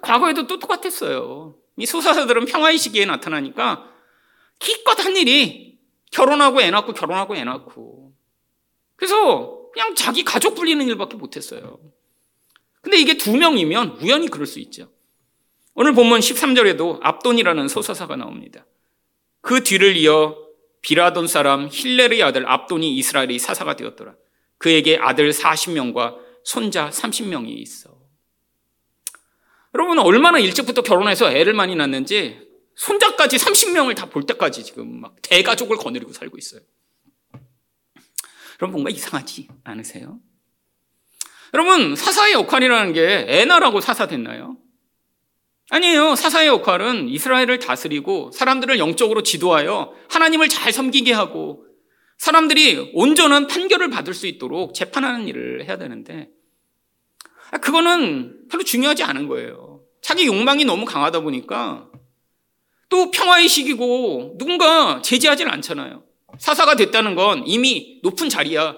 과거에도 0.00 0.46
또 0.46 0.58
똑같았어요. 0.58 1.56
이 1.76 1.86
소사사들은 1.86 2.46
평화의 2.46 2.78
시기에 2.78 3.06
나타나니까 3.06 3.88
기껏 4.58 4.98
한 5.04 5.16
일이 5.16 5.78
결혼하고 6.10 6.60
애 6.62 6.70
낳고 6.70 6.92
결혼하고 6.92 7.36
애 7.36 7.44
낳고. 7.44 8.12
그래서 8.96 9.68
그냥 9.72 9.94
자기 9.94 10.22
가족 10.22 10.54
불리는 10.54 10.86
일밖에 10.86 11.16
못했어요. 11.16 11.80
근데 12.82 12.98
이게 12.98 13.16
두 13.16 13.36
명이면 13.36 13.98
우연히 14.00 14.28
그럴 14.28 14.46
수 14.46 14.58
있죠. 14.60 14.90
오늘 15.74 15.94
본문 15.94 16.20
13절에도 16.20 16.98
압돈이라는 17.02 17.68
소사사가 17.68 18.16
나옵니다. 18.16 18.66
그 19.40 19.64
뒤를 19.64 19.96
이어 19.96 20.36
비라돈 20.82 21.26
사람 21.26 21.68
힐레르의 21.70 22.22
아들 22.22 22.46
압돈이 22.46 22.94
이스라엘의 22.96 23.38
사사가 23.38 23.76
되었더라. 23.76 24.14
그에게 24.58 24.98
아들 24.98 25.30
40명과 25.30 26.18
손자 26.44 26.90
30명이 26.90 27.48
있어. 27.58 28.01
여러분 29.74 29.98
얼마나 29.98 30.38
일찍부터 30.38 30.82
결혼해서 30.82 31.30
애를 31.32 31.54
많이 31.54 31.74
낳는지 31.74 32.40
손자까지 32.74 33.36
30명을 33.36 33.94
다 33.96 34.06
볼 34.06 34.24
때까지 34.26 34.64
지금 34.64 35.00
막 35.00 35.16
대가족을 35.22 35.76
거느리고 35.76 36.12
살고 36.12 36.36
있어요. 36.38 36.60
여러분 38.60 38.72
뭔가 38.72 38.90
이상하지 38.90 39.48
않으세요? 39.64 40.20
여러분 41.54 41.96
사사의 41.96 42.34
역할이라는 42.34 42.92
게 42.92 43.24
애나라고 43.28 43.80
사사 43.80 44.06
됐나요? 44.06 44.56
아니에요. 45.70 46.16
사사의 46.16 46.48
역할은 46.48 47.08
이스라엘을 47.08 47.58
다스리고 47.58 48.30
사람들을 48.32 48.78
영적으로 48.78 49.22
지도하여 49.22 49.94
하나님을 50.10 50.48
잘 50.48 50.72
섬기게 50.72 51.12
하고 51.12 51.64
사람들이 52.18 52.92
온전한 52.94 53.46
판결을 53.46 53.88
받을 53.90 54.12
수 54.14 54.26
있도록 54.26 54.74
재판하는 54.74 55.26
일을 55.28 55.66
해야 55.66 55.78
되는데 55.78 56.28
그거는 57.60 58.48
별로 58.48 58.64
중요하지 58.64 59.02
않은 59.04 59.28
거예요. 59.28 59.82
자기 60.00 60.26
욕망이 60.26 60.64
너무 60.64 60.84
강하다 60.84 61.20
보니까 61.20 61.88
또 62.88 63.10
평화의 63.10 63.48
시기고 63.48 64.36
누군가 64.38 65.00
제지하지는 65.02 65.50
않잖아요. 65.52 66.02
사사가 66.38 66.76
됐다는 66.76 67.14
건 67.14 67.44
이미 67.46 68.00
높은 68.02 68.28
자리야. 68.28 68.76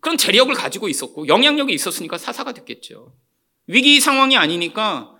그런 0.00 0.16
재력을 0.16 0.52
가지고 0.54 0.88
있었고 0.88 1.28
영향력이 1.28 1.72
있었으니까 1.72 2.18
사사가 2.18 2.52
됐겠죠. 2.52 3.12
위기 3.66 4.00
상황이 4.00 4.36
아니니까 4.36 5.14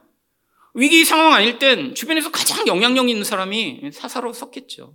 위기 0.75 1.05
상황 1.05 1.35
아닐 1.35 1.59
땐 1.59 1.95
주변에서 1.95 2.31
가장 2.31 2.67
영향력 2.67 3.09
있는 3.09 3.25
사람이 3.25 3.91
사사로 3.93 4.33
섰겠죠. 4.33 4.95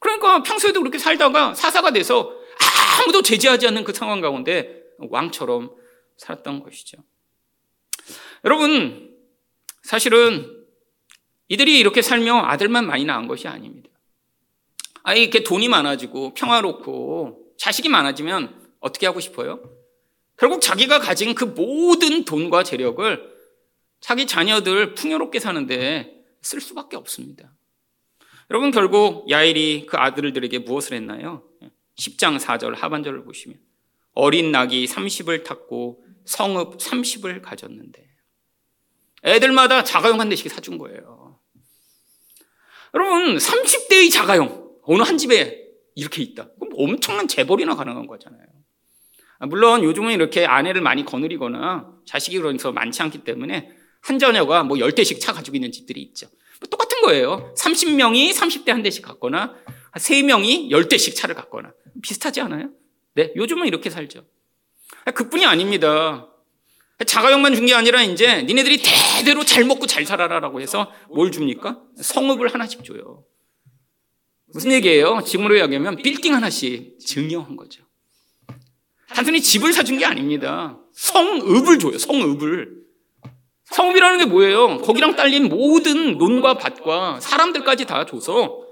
그러니까 0.00 0.42
평소에도 0.42 0.80
그렇게 0.80 0.98
살다가 0.98 1.54
사사가 1.54 1.92
돼서 1.92 2.32
아무도 3.00 3.22
제지하지 3.22 3.68
않는 3.68 3.84
그 3.84 3.92
상황 3.92 4.20
가운데 4.20 4.82
왕처럼 4.98 5.70
살았던 6.18 6.62
것이죠. 6.62 6.98
여러분, 8.44 9.16
사실은 9.82 10.64
이들이 11.48 11.78
이렇게 11.78 12.02
살며 12.02 12.44
아들만 12.44 12.86
많이 12.86 13.04
낳은 13.04 13.28
것이 13.28 13.48
아닙니다. 13.48 13.88
아이 15.02 15.22
이렇게 15.22 15.44
돈이 15.44 15.68
많아지고 15.68 16.34
평화롭고 16.34 17.54
자식이 17.58 17.88
많아지면 17.88 18.72
어떻게 18.80 19.06
하고 19.06 19.20
싶어요? 19.20 19.62
결국 20.36 20.60
자기가 20.60 20.98
가진 20.98 21.34
그 21.34 21.44
모든 21.44 22.24
돈과 22.24 22.64
재력을 22.64 23.36
자기 24.00 24.26
자녀들 24.26 24.94
풍요롭게 24.94 25.38
사는데 25.40 26.24
쓸 26.42 26.60
수밖에 26.60 26.96
없습니다. 26.96 27.52
여러분 28.50 28.70
결국 28.70 29.28
야일이 29.30 29.86
그 29.86 29.96
아들들에게 29.96 30.58
무엇을 30.60 30.96
했나요? 30.96 31.42
10장 31.98 32.38
4절 32.38 32.76
하반절을 32.76 33.24
보시면 33.24 33.58
어린 34.12 34.52
낙이 34.52 34.86
30을 34.86 35.44
탔고 35.44 36.04
성읍 36.26 36.78
30을 36.78 37.42
가졌는데 37.42 38.04
애들마다 39.24 39.82
자가용 39.82 40.20
한 40.20 40.28
대씩 40.28 40.50
사준 40.50 40.78
거예요. 40.78 41.40
여러분 42.94 43.36
30대의 43.36 44.10
자가용 44.12 44.76
어느 44.82 45.02
한 45.02 45.18
집에 45.18 45.64
이렇게 45.94 46.22
있다. 46.22 46.50
그럼 46.58 46.72
엄청난 46.76 47.26
재벌이나 47.26 47.74
가능한 47.74 48.06
거잖아요. 48.06 48.46
물론 49.48 49.82
요즘은 49.82 50.12
이렇게 50.12 50.46
아내를 50.46 50.80
많이 50.80 51.04
거느리거나 51.04 51.92
자식이 52.06 52.38
그러서 52.38 52.72
많지 52.72 53.02
않기 53.02 53.24
때문에 53.24 53.70
한 54.00 54.18
자녀가 54.18 54.62
뭐 54.62 54.76
10대씩 54.76 55.20
차 55.20 55.32
가지고 55.32 55.56
있는 55.56 55.72
집들이 55.72 56.00
있죠. 56.02 56.28
뭐 56.60 56.68
똑같은 56.70 57.00
거예요. 57.02 57.52
30명이 57.58 58.32
30대 58.32 58.68
한 58.68 58.82
대씩 58.82 59.04
갖거나 59.04 59.56
3명이 59.94 60.70
10대씩 60.70 61.16
차를 61.16 61.34
갖거나 61.34 61.72
비슷하지 62.02 62.40
않아요? 62.42 62.70
네, 63.14 63.32
요즘은 63.36 63.66
이렇게 63.66 63.90
살죠. 63.90 64.26
그뿐이 65.14 65.44
아닙니다. 65.46 66.28
자가용만 67.06 67.54
준 67.54 67.66
게 67.66 67.74
아니라 67.74 68.02
이제 68.02 68.42
니네들이 68.42 68.82
대대로 68.82 69.44
잘 69.44 69.64
먹고 69.64 69.86
잘 69.86 70.06
살아라라고 70.06 70.60
해서 70.60 70.90
뭘 71.10 71.30
줍니까? 71.30 71.80
성읍을 72.00 72.52
하나씩 72.54 72.84
줘요. 72.84 73.24
무슨 74.54 74.72
얘기예요? 74.72 75.20
지금으로 75.26 75.56
이야기하면 75.56 75.96
빌딩 75.96 76.34
하나씩 76.34 76.98
증여한 77.00 77.56
거죠. 77.56 77.82
단순히 79.08 79.40
집을 79.42 79.72
사준 79.72 79.98
게 79.98 80.04
아닙니다. 80.06 80.78
성읍을 80.94 81.78
줘요. 81.78 81.98
성읍을. 81.98 82.76
성읍이라는 83.72 84.18
게 84.18 84.24
뭐예요? 84.26 84.78
거기랑 84.78 85.16
딸린 85.16 85.48
모든 85.48 86.16
논과 86.16 86.56
밭과 86.56 87.20
사람들까지 87.20 87.84
다 87.84 88.06
줘서 88.06 88.62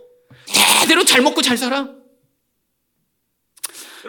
대대로 0.80 1.04
잘 1.04 1.20
먹고 1.20 1.42
잘 1.42 1.56
살아. 1.58 1.88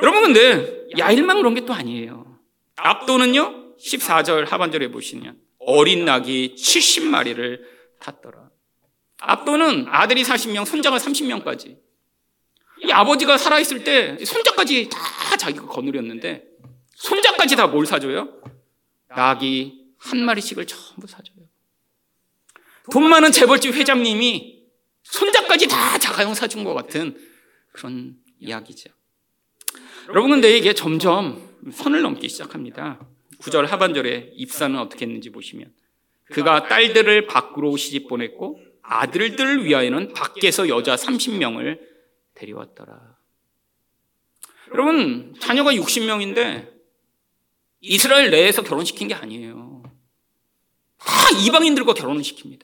여러분 0.01 0.23
근데 0.23 0.84
야일만 0.97 1.37
그런 1.37 1.53
게 1.53 1.65
또 1.65 1.73
아니에요. 1.73 2.39
압도는요 2.75 3.75
14절 3.77 4.47
하반절에 4.47 4.89
보시면 4.91 5.39
어린 5.59 6.05
낙이 6.05 6.55
70마리를 6.57 7.59
탔더라. 7.99 8.49
압도는 9.19 9.87
아들이 9.87 10.23
40명, 10.23 10.65
손자가 10.65 10.97
30명까지. 10.97 11.77
이 12.83 12.91
아버지가 12.91 13.37
살아있을 13.37 13.83
때 13.83 14.23
손자까지 14.23 14.89
다 14.89 15.37
자기가 15.37 15.65
거느렸는데 15.67 16.43
손자까지 16.95 17.55
다 17.55 17.67
뭘 17.67 17.85
사줘요? 17.85 18.41
낙이 19.07 19.85
한 19.97 20.19
마리씩을 20.23 20.65
전부 20.67 21.07
사줘요. 21.07 21.45
돈 22.91 23.09
많은 23.09 23.31
재벌집 23.31 23.73
회장님이 23.73 24.63
손자까지 25.03 25.67
다 25.67 25.97
자가용 25.97 26.33
사준 26.33 26.63
것 26.63 26.73
같은 26.73 27.17
그런 27.71 28.17
이야기죠. 28.39 28.89
여러분 30.09 30.31
근데 30.31 30.55
이게 30.55 30.73
점점 30.73 31.41
선을 31.71 32.01
넘기 32.01 32.29
시작합니다. 32.29 32.99
9절 33.39 33.65
하반절에 33.65 34.31
입사는 34.35 34.77
어떻게 34.79 35.05
했는지 35.05 35.31
보시면 35.31 35.73
그가 36.31 36.67
딸들을 36.67 37.27
밖으로 37.27 37.75
시집 37.75 38.07
보냈고 38.07 38.59
아들들을 38.81 39.65
위하여는 39.65 40.13
밖에서 40.13 40.69
여자 40.69 40.95
30명을 40.95 41.79
데려왔더라. 42.35 43.15
여러분 44.73 45.33
자녀가 45.39 45.71
60명인데 45.73 46.71
이스라엘 47.81 48.29
내에서 48.29 48.63
결혼시킨 48.63 49.07
게 49.07 49.13
아니에요. 49.13 49.83
다 50.97 51.13
이방인들과 51.45 51.93
결혼을 51.93 52.21
시킵니다. 52.21 52.61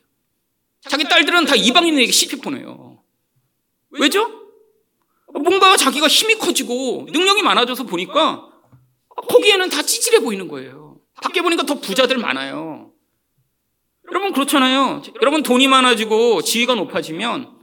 자기 0.81 1.03
딸들은 1.03 1.45
다 1.45 1.55
이방인에게 1.55 2.11
시집 2.11 2.41
보내요. 2.41 3.03
왜죠? 3.91 4.40
뭔가 5.41 5.77
자기가 5.77 6.07
힘이 6.07 6.35
커지고 6.35 7.07
능력이 7.11 7.41
많아져서 7.41 7.83
보니까 7.83 8.47
거기에는 9.29 9.69
다 9.69 9.81
찌질해 9.81 10.19
보이는 10.19 10.47
거예요. 10.47 10.99
밖에 11.21 11.41
보니까 11.41 11.63
더 11.63 11.79
부자들 11.79 12.17
많아요. 12.17 12.91
여러분 14.09 14.33
그렇잖아요. 14.33 15.01
여러분 15.21 15.43
돈이 15.43 15.67
많아지고 15.67 16.41
지위가 16.41 16.75
높아지면 16.75 17.59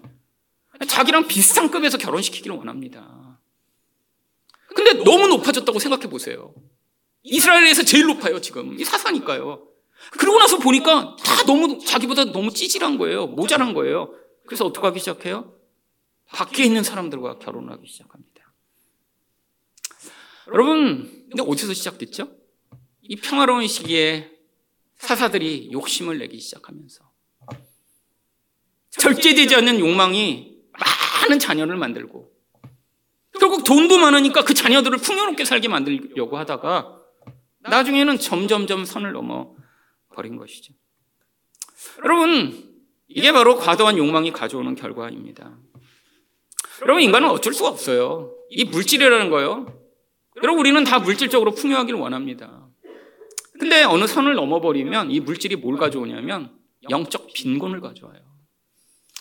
자기랑 0.87 1.27
비슷한 1.27 1.71
급에서 1.71 1.99
결혼시키기를 1.99 2.57
원합니다. 2.57 3.41
근데 4.75 5.03
너무 5.03 5.29
높아졌다고 5.29 5.79
생각해 5.79 6.09
보세요. 6.09 6.55
이스라엘에서 7.23 7.83
제일 7.83 8.07
높아요, 8.07 8.41
지금. 8.41 8.79
이 8.79 8.85
사사니까요. 8.85 9.67
그러고 10.13 10.39
나서 10.39 10.59
보니까 10.59 11.17
다 11.23 11.43
너무, 11.45 11.79
자기보다 11.85 12.27
너무 12.27 12.53
찌질한 12.53 12.97
거예요. 12.99 13.27
모자란 13.27 13.75
거예요. 13.75 14.15
그래서 14.47 14.65
어떻게 14.65 14.87
하기 14.87 15.01
시작해요? 15.01 15.53
밖에 16.33 16.65
있는 16.65 16.83
사람들과 16.83 17.39
결혼하기 17.39 17.87
시작합니다. 17.87 18.53
여러분, 20.49 21.27
근데 21.29 21.43
어디서 21.43 21.75
시작됐죠? 21.75 22.31
이 23.03 23.17
평화로운 23.17 23.67
시기에 23.67 24.31
사사들이 24.97 25.71
욕심을 25.73 26.19
내기 26.19 26.39
시작하면서 26.39 27.09
절제되지 28.91 29.55
않는 29.57 29.79
욕망이 29.79 30.59
많은 31.23 31.39
자녀를 31.39 31.77
만들고 31.77 32.33
결국 33.39 33.65
돈도 33.65 33.99
많으니까 33.99 34.45
그 34.45 34.55
자녀들을 34.55 34.99
풍요롭게 34.99 35.45
살게 35.45 35.69
만들려고 35.69 36.39
하다가 36.39 37.01
나중에는 37.61 38.19
점점점 38.19 38.85
선을 38.85 39.13
넘어 39.13 39.55
버린 40.15 40.37
것이죠. 40.37 40.75
여러분, 42.05 42.85
이게 43.07 43.33
바로 43.33 43.57
과도한 43.57 43.97
욕망이 43.97 44.33
가져오는 44.33 44.75
결과입니다. 44.75 45.57
여러분, 46.83 47.03
인간은 47.03 47.29
어쩔 47.29 47.53
수가 47.53 47.69
없어요. 47.69 48.35
이 48.51 48.65
물질이라는 48.65 49.31
거요. 49.31 49.67
여러분, 50.43 50.61
우리는 50.61 50.85
다 50.85 50.99
물질적으로 50.99 51.53
풍요하기를 51.53 51.99
원합니다. 51.99 52.69
근데 53.59 53.83
어느 53.83 54.07
선을 54.07 54.35
넘어버리면 54.35 55.11
이 55.11 55.21
물질이 55.21 55.57
뭘 55.57 55.77
가져오냐면 55.77 56.57
영적 56.91 57.33
빈곤을 57.35 57.81
가져와요. 57.81 58.21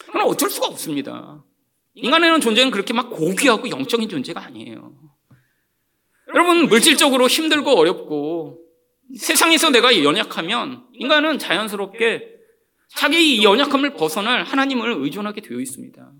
그건 0.05 0.21
어쩔 0.21 0.49
수가 0.49 0.67
없습니다. 0.67 1.43
인간에는 1.95 2.39
존재는 2.39 2.71
그렇게 2.71 2.93
막 2.93 3.09
고귀하고 3.09 3.69
영적인 3.69 4.07
존재가 4.07 4.43
아니에요. 4.43 4.93
여러분, 6.33 6.67
물질적으로 6.67 7.27
힘들고 7.27 7.71
어렵고 7.71 8.59
세상에서 9.17 9.71
내가 9.71 10.03
연약하면 10.03 10.85
인간은 10.93 11.39
자연스럽게 11.39 12.35
자기 12.89 13.43
연약함을 13.43 13.93
벗어날 13.93 14.43
하나님을 14.43 14.97
의존하게 14.99 15.41
되어 15.41 15.59
있습니다. 15.59 16.11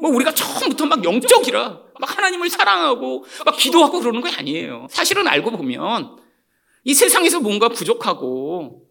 뭐 0.00 0.10
우리가 0.10 0.32
처음부터 0.32 0.86
막 0.86 1.04
영적이라 1.04 1.80
막 2.00 2.16
하나님을 2.16 2.48
사랑하고 2.50 3.24
막 3.44 3.56
기도하고 3.56 4.00
그러는 4.00 4.20
거 4.20 4.28
아니에요. 4.28 4.86
사실은 4.90 5.26
알고 5.26 5.52
보면 5.52 6.16
이 6.84 6.94
세상에서 6.94 7.40
뭔가 7.40 7.68
부족하고 7.68 8.86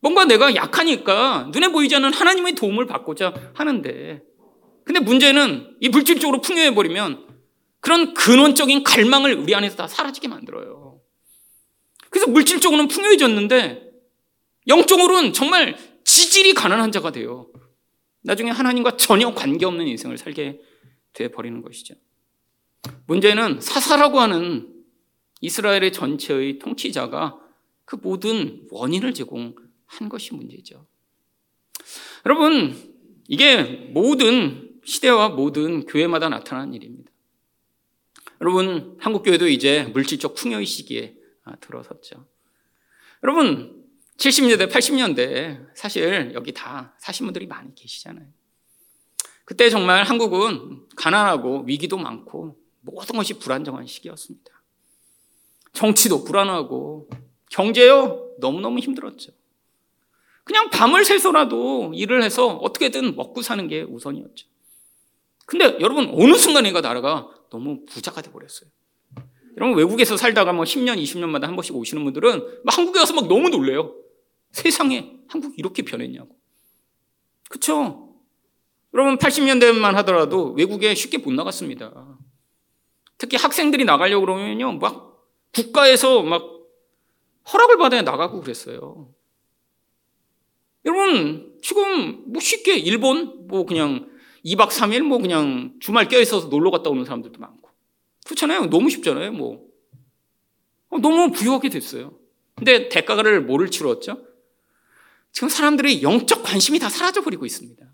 뭔가 0.00 0.24
내가 0.24 0.54
약하니까 0.54 1.48
눈에 1.52 1.68
보이지 1.68 1.96
않는 1.96 2.12
하나님의 2.12 2.54
도움을 2.54 2.86
받고자 2.86 3.32
하는데 3.54 4.22
근데 4.84 5.00
문제는 5.00 5.76
이 5.80 5.88
물질적으로 5.88 6.40
풍요해 6.40 6.74
버리면 6.74 7.26
그런 7.80 8.14
근원적인 8.14 8.84
갈망을 8.84 9.34
우리 9.34 9.54
안에서 9.54 9.76
다 9.76 9.88
사라지게 9.88 10.28
만들어요. 10.28 11.00
그래서 12.10 12.30
물질적으로는 12.30 12.88
풍요해졌는데 12.88 13.82
영적으로는 14.68 15.32
정말 15.32 15.76
지질이 16.04 16.54
가난한 16.54 16.92
자가 16.92 17.10
돼요. 17.10 17.48
나중에 18.24 18.50
하나님과 18.50 18.96
전혀 18.96 19.32
관계없는 19.34 19.86
인생을 19.86 20.18
살게 20.18 20.60
돼 21.12 21.28
버리는 21.28 21.60
것이죠. 21.62 21.94
문제는 23.06 23.60
사사라고 23.60 24.18
하는 24.20 24.74
이스라엘의 25.40 25.92
전체의 25.92 26.58
통치자가 26.58 27.38
그 27.84 27.96
모든 27.96 28.66
원인을 28.70 29.12
제공한 29.12 30.08
것이 30.08 30.34
문제죠. 30.34 30.86
여러분, 32.24 32.74
이게 33.28 33.62
모든 33.92 34.80
시대와 34.84 35.30
모든 35.30 35.84
교회마다 35.84 36.30
나타나는 36.30 36.72
일입니다. 36.72 37.10
여러분, 38.40 38.96
한국교회도 39.00 39.48
이제 39.48 39.84
물질적 39.92 40.34
풍요의 40.34 40.64
시기에 40.64 41.16
들어섰죠. 41.60 42.26
여러분, 43.22 43.83
70년대, 44.16 44.70
80년대 44.70 45.66
사실 45.74 46.32
여기 46.34 46.52
다 46.52 46.94
사신 46.98 47.26
분들이 47.26 47.46
많이 47.46 47.74
계시잖아요. 47.74 48.26
그때 49.44 49.68
정말 49.68 50.04
한국은 50.04 50.86
가난하고 50.96 51.64
위기도 51.66 51.98
많고 51.98 52.56
모든 52.80 53.16
것이 53.16 53.34
불안정한 53.38 53.86
시기였습니다. 53.86 54.52
정치도 55.72 56.24
불안하고 56.24 57.10
경제요 57.50 58.30
너무너무 58.38 58.78
힘들었죠. 58.78 59.32
그냥 60.44 60.70
밤을 60.70 61.04
새서라도 61.04 61.92
일을 61.94 62.22
해서 62.22 62.46
어떻게든 62.46 63.16
먹고 63.16 63.42
사는 63.42 63.66
게 63.66 63.82
우선이었죠. 63.82 64.46
근데 65.46 65.78
여러분 65.80 66.10
어느 66.14 66.34
순간인가 66.34 66.80
나라가 66.80 67.28
너무 67.50 67.84
부자가 67.86 68.22
돼 68.22 68.30
버렸어요. 68.30 68.70
여러분 69.56 69.76
외국에서 69.76 70.16
살다가 70.16 70.52
뭐 70.52 70.64
10년, 70.64 71.00
20년마다 71.02 71.42
한 71.42 71.56
번씩 71.56 71.74
오시는 71.76 72.02
분들은 72.04 72.62
한국에 72.66 72.98
와서 72.98 73.14
막 73.14 73.28
너무 73.28 73.48
놀래요. 73.48 73.94
세상에 74.54 75.12
한국 75.26 75.58
이렇게 75.58 75.82
변했냐고. 75.82 76.38
그쵸? 77.50 78.14
여러분 78.94 79.18
80년대만 79.18 79.92
하더라도 79.94 80.52
외국에 80.52 80.94
쉽게 80.94 81.18
못 81.18 81.32
나갔습니다. 81.32 82.18
특히 83.18 83.36
학생들이 83.36 83.84
나가려고 83.84 84.26
그러면요. 84.26 84.78
막 84.78 85.26
국가에서 85.52 86.22
막 86.22 86.42
허락을 87.52 87.76
받아야 87.78 88.02
나가고 88.02 88.40
그랬어요. 88.40 89.12
여러분, 90.84 91.58
지금 91.62 92.32
뭐 92.32 92.40
쉽게 92.40 92.76
일본 92.76 93.48
뭐 93.48 93.66
그냥 93.66 94.08
2박 94.44 94.68
3일 94.68 95.02
뭐 95.02 95.18
그냥 95.18 95.74
주말 95.80 96.08
껴있어서 96.08 96.48
놀러 96.48 96.70
갔다 96.70 96.90
오는 96.90 97.04
사람들도 97.04 97.40
많고. 97.40 97.70
그렇잖아요. 98.24 98.66
너무 98.66 98.88
쉽잖아요. 98.88 99.32
뭐. 99.32 99.66
어, 100.90 100.98
너무 100.98 101.32
부유하게 101.32 101.70
됐어요. 101.70 102.16
근데 102.54 102.88
대가를 102.88 103.42
뭐를 103.42 103.70
치렀죠? 103.70 104.33
지금 105.34 105.48
사람들의 105.48 106.02
영적 106.02 106.44
관심이 106.44 106.78
다 106.78 106.88
사라져버리고 106.88 107.44
있습니다. 107.44 107.84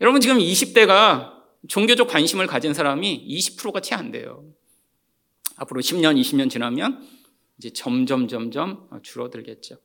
여러분 0.00 0.20
지금 0.20 0.38
20대가 0.38 1.32
종교적 1.66 2.06
관심을 2.06 2.46
가진 2.46 2.72
사람이 2.72 3.26
20%가 3.28 3.80
채 3.80 3.96
안 3.96 4.12
돼요. 4.12 4.48
앞으로 5.56 5.80
10년, 5.80 6.18
20년 6.20 6.48
지나면 6.48 7.04
이제 7.58 7.70
점점, 7.70 8.28
점점 8.28 8.88
줄어들겠죠. 9.02 9.78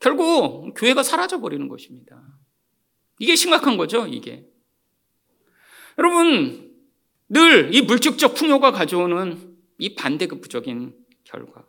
결국 0.00 0.74
교회가 0.74 1.02
사라져 1.02 1.40
버리는 1.40 1.66
것입니다. 1.66 2.22
이게 3.18 3.34
심각한 3.34 3.78
거죠, 3.78 4.06
이게. 4.06 4.46
여러분, 5.98 6.76
늘 7.30 7.70
이 7.72 7.80
물질적 7.80 8.34
풍요가 8.34 8.70
가져오는 8.70 9.56
이 9.78 9.94
반대급부적인 9.94 10.94
결과. 11.24 11.64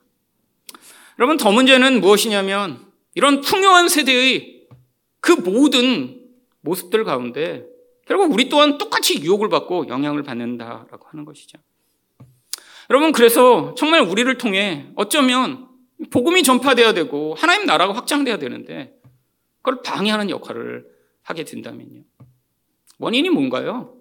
여러분, 1.17 1.37
더 1.37 1.49
문제는 1.53 2.01
무엇이냐면 2.01 2.92
이런 3.15 3.41
풍요한 3.41 3.89
세대의 3.89 4.67
그 5.19 5.31
모든 5.31 6.21
모습들 6.61 7.03
가운데 7.03 7.65
결국 8.05 8.31
우리 8.31 8.49
또한 8.49 8.77
똑같이 8.77 9.21
유혹을 9.21 9.49
받고 9.49 9.87
영향을 9.87 10.23
받는다라고 10.23 11.07
하는 11.07 11.25
것이죠. 11.25 11.57
여러분, 12.89 13.11
그래서 13.11 13.73
정말 13.75 14.01
우리를 14.01 14.37
통해 14.37 14.91
어쩌면 14.95 15.69
복음이 16.11 16.43
전파돼야 16.43 16.93
되고 16.93 17.33
하나님 17.35 17.65
나라가 17.65 17.93
확장돼야 17.93 18.37
되는데 18.37 18.93
그걸 19.61 19.81
방해하는 19.81 20.29
역할을 20.29 20.85
하게 21.21 21.45
된다면요. 21.45 22.03
원인이 22.99 23.29
뭔가요? 23.29 23.95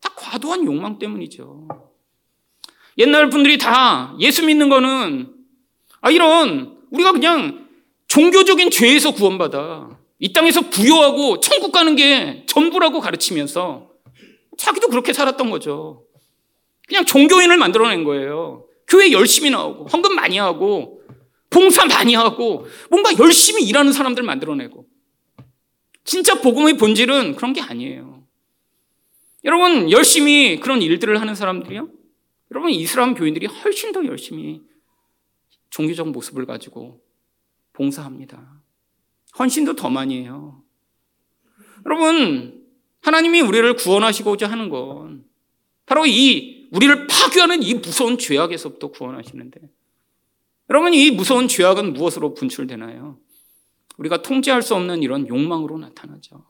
다 0.00 0.12
과도한 0.16 0.64
욕망 0.64 0.98
때문이죠. 0.98 1.68
옛날 2.98 3.30
분들이 3.30 3.58
다 3.58 4.16
예수 4.18 4.44
믿는 4.44 4.68
거는 4.68 5.32
아 6.00 6.10
이런 6.10 6.78
우리가 6.90 7.12
그냥 7.12 7.67
종교적인 8.08 8.70
죄에서 8.70 9.12
구원받아 9.12 9.98
이 10.18 10.32
땅에서 10.32 10.62
부여하고 10.70 11.40
천국 11.40 11.72
가는 11.72 11.94
게 11.94 12.44
전부라고 12.46 13.00
가르치면서 13.00 13.90
자기도 14.56 14.88
그렇게 14.88 15.12
살았던 15.12 15.50
거죠. 15.50 16.04
그냥 16.88 17.04
종교인을 17.04 17.56
만들어낸 17.58 18.02
거예요. 18.04 18.66
교회 18.88 19.12
열심히 19.12 19.50
나오고 19.50 19.86
헌금 19.86 20.14
많이 20.14 20.38
하고 20.38 21.02
봉사 21.50 21.84
많이 21.84 22.14
하고 22.14 22.66
뭔가 22.90 23.10
열심히 23.18 23.62
일하는 23.62 23.92
사람들 23.92 24.22
만들어내고 24.22 24.86
진짜 26.04 26.40
복음의 26.40 26.78
본질은 26.78 27.36
그런 27.36 27.52
게 27.52 27.60
아니에요. 27.60 28.24
여러분 29.44 29.90
열심히 29.90 30.58
그런 30.58 30.82
일들을 30.82 31.20
하는 31.20 31.34
사람들이요. 31.34 31.88
여러분 32.50 32.70
이슬람 32.70 33.14
교인들이 33.14 33.46
훨씬 33.46 33.92
더 33.92 34.04
열심히 34.06 34.62
종교적 35.70 36.08
모습을 36.08 36.46
가지고 36.46 37.00
봉사합니다. 37.78 38.60
헌신도 39.38 39.76
더 39.76 39.88
많이 39.88 40.18
해요. 40.20 40.62
여러분, 41.86 42.66
하나님이 43.02 43.40
우리를 43.40 43.76
구원하시고자 43.76 44.50
하는 44.50 44.68
건 44.68 45.24
바로 45.86 46.04
이 46.04 46.68
우리를 46.72 47.06
파괴하는 47.06 47.62
이 47.62 47.74
무서운 47.74 48.18
죄악에서부터 48.18 48.88
구원하시는데 48.88 49.60
여러분 50.68 50.92
이 50.92 51.10
무서운 51.10 51.48
죄악은 51.48 51.94
무엇으로 51.94 52.34
분출되나요? 52.34 53.18
우리가 53.96 54.20
통제할 54.22 54.60
수 54.60 54.74
없는 54.74 55.02
이런 55.02 55.26
욕망으로 55.28 55.78
나타나죠. 55.78 56.44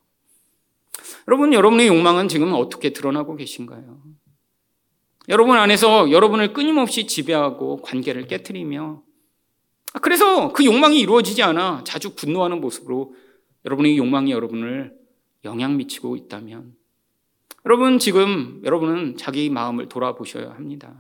여러분, 1.29 1.53
여러분의 1.53 1.87
욕망은 1.89 2.29
지금 2.29 2.53
어떻게 2.55 2.93
드러나고 2.93 3.37
계신가요? 3.37 4.03
여러분 5.29 5.57
안에서 5.59 6.11
여러분을 6.11 6.53
끊임없이 6.55 7.07
지배하고 7.07 7.83
관계를 7.83 8.27
깨뜨리며 8.27 9.03
그래서 10.03 10.53
그 10.53 10.65
욕망이 10.65 11.01
이루어지지 11.01 11.43
않아 11.43 11.83
자주 11.85 12.15
분노하는 12.15 12.61
모습으로 12.61 13.15
여러분의 13.65 13.97
욕망이 13.99 14.31
여러분을 14.31 14.97
영향 15.45 15.77
미치고 15.77 16.17
있다면 16.17 16.75
여러분 17.67 17.99
지금 17.99 18.63
여러분은 18.65 19.17
자기 19.17 19.51
마음을 19.51 19.89
돌아보셔야 19.89 20.51
합니다. 20.51 20.95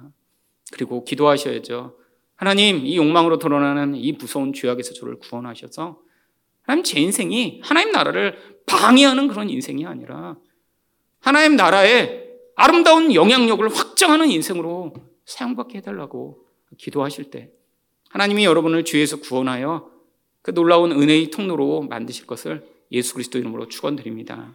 그리고 0.72 1.04
기도하셔야죠. 1.04 1.96
하나님 2.36 2.86
이 2.86 2.96
욕망으로 2.96 3.38
드러나는 3.38 3.94
이 3.96 4.12
무서운 4.12 4.52
죄악에서 4.52 4.92
저를 4.94 5.18
구원하셔서 5.18 6.00
하나님 6.62 6.84
제 6.84 7.00
인생이 7.00 7.60
하나님 7.64 7.92
나라를 7.92 8.38
방해하는 8.66 9.28
그런 9.28 9.48
인생이 9.48 9.86
아니라 9.86 10.36
하나님 11.20 11.56
나라의 11.56 12.28
아름다운 12.54 13.14
영향력을 13.14 13.66
확장하는 13.68 14.30
인생으로 14.30 14.94
사용받게 15.24 15.78
해달라고 15.78 16.44
기도하실 16.76 17.30
때 17.30 17.50
하나님이 18.10 18.44
여러분을 18.44 18.84
죄에서 18.84 19.20
구원하여 19.20 19.90
그 20.42 20.54
놀라운 20.54 20.92
은혜의 20.92 21.30
통로로 21.30 21.82
만드실 21.82 22.26
것을 22.26 22.66
예수 22.90 23.14
그리스도 23.14 23.38
이름으로 23.38 23.68
축원드립니다. 23.68 24.54